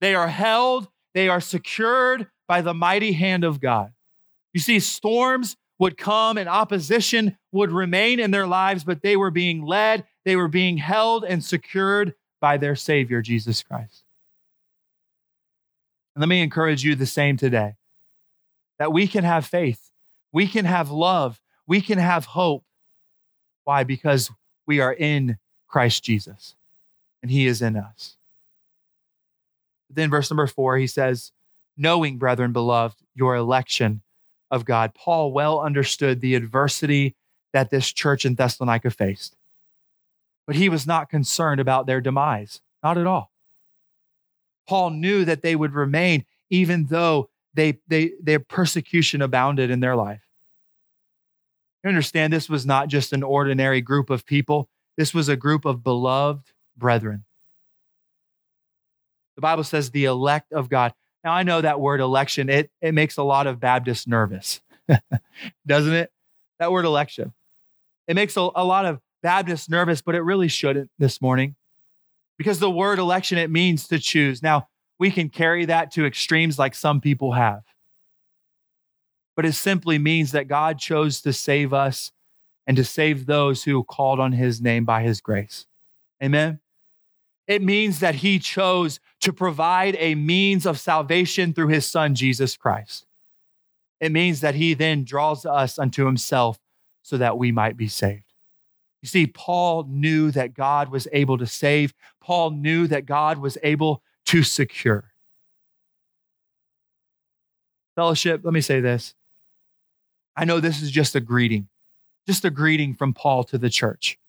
They 0.00 0.14
are 0.14 0.28
held, 0.28 0.88
they 1.14 1.28
are 1.28 1.40
secured 1.40 2.28
by 2.48 2.60
the 2.62 2.74
mighty 2.74 3.12
hand 3.12 3.44
of 3.44 3.60
God. 3.60 3.92
You 4.52 4.60
see, 4.60 4.80
storms 4.80 5.56
would 5.80 5.96
come 5.96 6.36
and 6.36 6.48
opposition 6.48 7.36
would 7.50 7.72
remain 7.72 8.20
in 8.20 8.30
their 8.30 8.46
lives, 8.46 8.84
but 8.84 9.02
they 9.02 9.16
were 9.16 9.30
being 9.30 9.64
led, 9.64 10.04
they 10.24 10.36
were 10.36 10.46
being 10.46 10.76
held 10.76 11.24
and 11.24 11.42
secured 11.42 12.14
by 12.38 12.58
their 12.58 12.76
Savior, 12.76 13.22
Jesus 13.22 13.62
Christ. 13.62 14.04
And 16.14 16.20
let 16.20 16.28
me 16.28 16.42
encourage 16.42 16.84
you 16.84 16.94
the 16.94 17.06
same 17.06 17.36
today 17.36 17.76
that 18.78 18.92
we 18.92 19.06
can 19.06 19.24
have 19.24 19.46
faith, 19.46 19.90
we 20.32 20.46
can 20.46 20.66
have 20.66 20.90
love, 20.90 21.40
we 21.66 21.80
can 21.80 21.98
have 21.98 22.26
hope. 22.26 22.64
Why? 23.64 23.82
Because 23.82 24.30
we 24.66 24.80
are 24.80 24.92
in 24.92 25.38
Christ 25.66 26.04
Jesus 26.04 26.56
and 27.22 27.30
he 27.30 27.46
is 27.46 27.62
in 27.62 27.76
us. 27.76 28.16
Then, 29.88 30.10
verse 30.10 30.30
number 30.30 30.46
four, 30.46 30.76
he 30.76 30.86
says, 30.86 31.32
Knowing, 31.76 32.18
brethren, 32.18 32.52
beloved, 32.52 32.98
your 33.14 33.34
election 33.34 34.02
of 34.50 34.64
God. 34.64 34.94
Paul 34.94 35.32
well 35.32 35.60
understood 35.60 36.20
the 36.20 36.34
adversity 36.34 37.16
that 37.52 37.70
this 37.70 37.92
church 37.92 38.24
in 38.24 38.34
Thessalonica 38.34 38.90
faced, 38.90 39.36
but 40.46 40.56
he 40.56 40.68
was 40.68 40.86
not 40.86 41.10
concerned 41.10 41.60
about 41.60 41.86
their 41.86 42.00
demise, 42.00 42.60
not 42.82 42.98
at 42.98 43.06
all. 43.06 43.32
Paul 44.68 44.90
knew 44.90 45.24
that 45.24 45.42
they 45.42 45.56
would 45.56 45.74
remain 45.74 46.24
even 46.50 46.86
though 46.86 47.30
they, 47.54 47.78
they, 47.88 48.12
their 48.22 48.40
persecution 48.40 49.22
abounded 49.22 49.70
in 49.70 49.80
their 49.80 49.96
life. 49.96 50.22
You 51.82 51.88
understand, 51.88 52.32
this 52.32 52.48
was 52.48 52.66
not 52.66 52.88
just 52.88 53.12
an 53.12 53.22
ordinary 53.22 53.80
group 53.80 54.10
of 54.10 54.26
people. 54.26 54.68
This 54.96 55.14
was 55.14 55.28
a 55.28 55.36
group 55.36 55.64
of 55.64 55.82
beloved 55.82 56.52
brethren. 56.76 57.24
The 59.36 59.40
Bible 59.40 59.64
says 59.64 59.90
the 59.90 60.04
elect 60.04 60.52
of 60.52 60.68
God. 60.68 60.92
Now, 61.24 61.32
I 61.32 61.42
know 61.42 61.60
that 61.60 61.80
word 61.80 62.00
election, 62.00 62.48
it, 62.48 62.70
it 62.80 62.92
makes 62.92 63.16
a 63.16 63.22
lot 63.22 63.46
of 63.46 63.60
Baptists 63.60 64.06
nervous, 64.06 64.60
doesn't 65.66 65.92
it? 65.92 66.10
That 66.58 66.72
word 66.72 66.84
election. 66.84 67.32
It 68.06 68.14
makes 68.14 68.36
a, 68.36 68.48
a 68.54 68.64
lot 68.64 68.86
of 68.86 69.00
Baptists 69.22 69.68
nervous, 69.68 70.00
but 70.00 70.14
it 70.14 70.22
really 70.22 70.48
shouldn't 70.48 70.90
this 70.98 71.20
morning 71.20 71.56
because 72.38 72.58
the 72.58 72.70
word 72.70 72.98
election, 72.98 73.36
it 73.36 73.50
means 73.50 73.86
to 73.88 73.98
choose. 73.98 74.42
Now, 74.42 74.68
we 74.98 75.10
can 75.10 75.28
carry 75.28 75.66
that 75.66 75.90
to 75.92 76.06
extremes 76.06 76.58
like 76.58 76.74
some 76.74 77.00
people 77.00 77.32
have, 77.32 77.62
but 79.36 79.44
it 79.44 79.52
simply 79.52 79.98
means 79.98 80.32
that 80.32 80.48
God 80.48 80.78
chose 80.78 81.20
to 81.22 81.34
save 81.34 81.74
us 81.74 82.12
and 82.66 82.76
to 82.78 82.84
save 82.84 83.26
those 83.26 83.64
who 83.64 83.84
called 83.84 84.20
on 84.20 84.32
his 84.32 84.60
name 84.60 84.84
by 84.86 85.02
his 85.02 85.20
grace. 85.20 85.66
Amen. 86.22 86.60
It 87.50 87.62
means 87.62 87.98
that 87.98 88.14
he 88.14 88.38
chose 88.38 89.00
to 89.22 89.32
provide 89.32 89.96
a 89.98 90.14
means 90.14 90.66
of 90.66 90.78
salvation 90.78 91.52
through 91.52 91.66
his 91.66 91.84
son, 91.84 92.14
Jesus 92.14 92.56
Christ. 92.56 93.06
It 93.98 94.12
means 94.12 94.40
that 94.40 94.54
he 94.54 94.72
then 94.72 95.02
draws 95.02 95.44
us 95.44 95.76
unto 95.76 96.06
himself 96.06 96.60
so 97.02 97.16
that 97.16 97.38
we 97.38 97.50
might 97.50 97.76
be 97.76 97.88
saved. 97.88 98.34
You 99.02 99.08
see, 99.08 99.26
Paul 99.26 99.82
knew 99.88 100.30
that 100.30 100.54
God 100.54 100.90
was 100.90 101.08
able 101.10 101.38
to 101.38 101.46
save, 101.46 101.92
Paul 102.20 102.52
knew 102.52 102.86
that 102.86 103.04
God 103.04 103.38
was 103.38 103.58
able 103.64 104.00
to 104.26 104.44
secure. 104.44 105.10
Fellowship, 107.96 108.42
let 108.44 108.54
me 108.54 108.60
say 108.60 108.78
this. 108.78 109.16
I 110.36 110.44
know 110.44 110.60
this 110.60 110.80
is 110.80 110.92
just 110.92 111.16
a 111.16 111.20
greeting, 111.20 111.66
just 112.28 112.44
a 112.44 112.50
greeting 112.50 112.94
from 112.94 113.12
Paul 113.12 113.42
to 113.42 113.58
the 113.58 113.70
church 113.70 114.19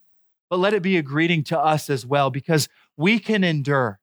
but 0.51 0.59
let 0.59 0.73
it 0.73 0.83
be 0.83 0.97
a 0.97 1.01
greeting 1.01 1.45
to 1.45 1.57
us 1.57 1.89
as 1.89 2.05
well 2.05 2.29
because 2.29 2.67
we 2.97 3.19
can 3.19 3.41
endure. 3.41 4.01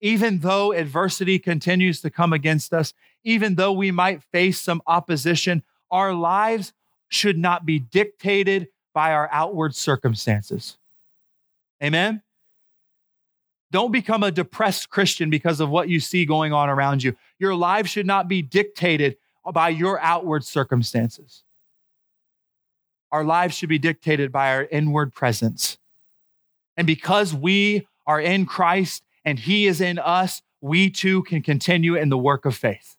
Even 0.00 0.38
though 0.38 0.72
adversity 0.72 1.40
continues 1.40 2.00
to 2.00 2.08
come 2.08 2.32
against 2.32 2.72
us, 2.72 2.94
even 3.24 3.56
though 3.56 3.72
we 3.72 3.90
might 3.90 4.22
face 4.22 4.60
some 4.60 4.80
opposition, 4.86 5.64
our 5.90 6.14
lives 6.14 6.72
should 7.08 7.36
not 7.36 7.66
be 7.66 7.80
dictated 7.80 8.68
by 8.94 9.12
our 9.12 9.28
outward 9.32 9.74
circumstances. 9.74 10.78
Amen? 11.82 12.22
Don't 13.72 13.90
become 13.90 14.22
a 14.22 14.30
depressed 14.30 14.88
Christian 14.88 15.30
because 15.30 15.58
of 15.58 15.68
what 15.68 15.88
you 15.88 15.98
see 15.98 16.26
going 16.26 16.52
on 16.52 16.68
around 16.68 17.02
you. 17.02 17.16
Your 17.40 17.56
life 17.56 17.88
should 17.88 18.06
not 18.06 18.28
be 18.28 18.40
dictated 18.40 19.16
by 19.52 19.70
your 19.70 19.98
outward 20.00 20.44
circumstances. 20.44 21.42
Our 23.12 23.24
lives 23.24 23.56
should 23.56 23.68
be 23.68 23.78
dictated 23.78 24.30
by 24.30 24.54
our 24.54 24.64
inward 24.64 25.12
presence. 25.12 25.78
And 26.76 26.86
because 26.86 27.34
we 27.34 27.86
are 28.06 28.20
in 28.20 28.46
Christ 28.46 29.02
and 29.24 29.38
he 29.38 29.66
is 29.66 29.80
in 29.80 29.98
us, 29.98 30.42
we 30.60 30.90
too 30.90 31.22
can 31.22 31.42
continue 31.42 31.94
in 31.94 32.08
the 32.08 32.18
work 32.18 32.44
of 32.44 32.56
faith. 32.56 32.96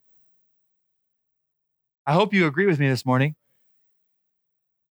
I 2.06 2.13
hope 2.13 2.34
you 2.34 2.47
agree 2.47 2.65
with 2.65 2.80
me 2.80 2.89
this 2.89 3.06
morning. 3.06 3.36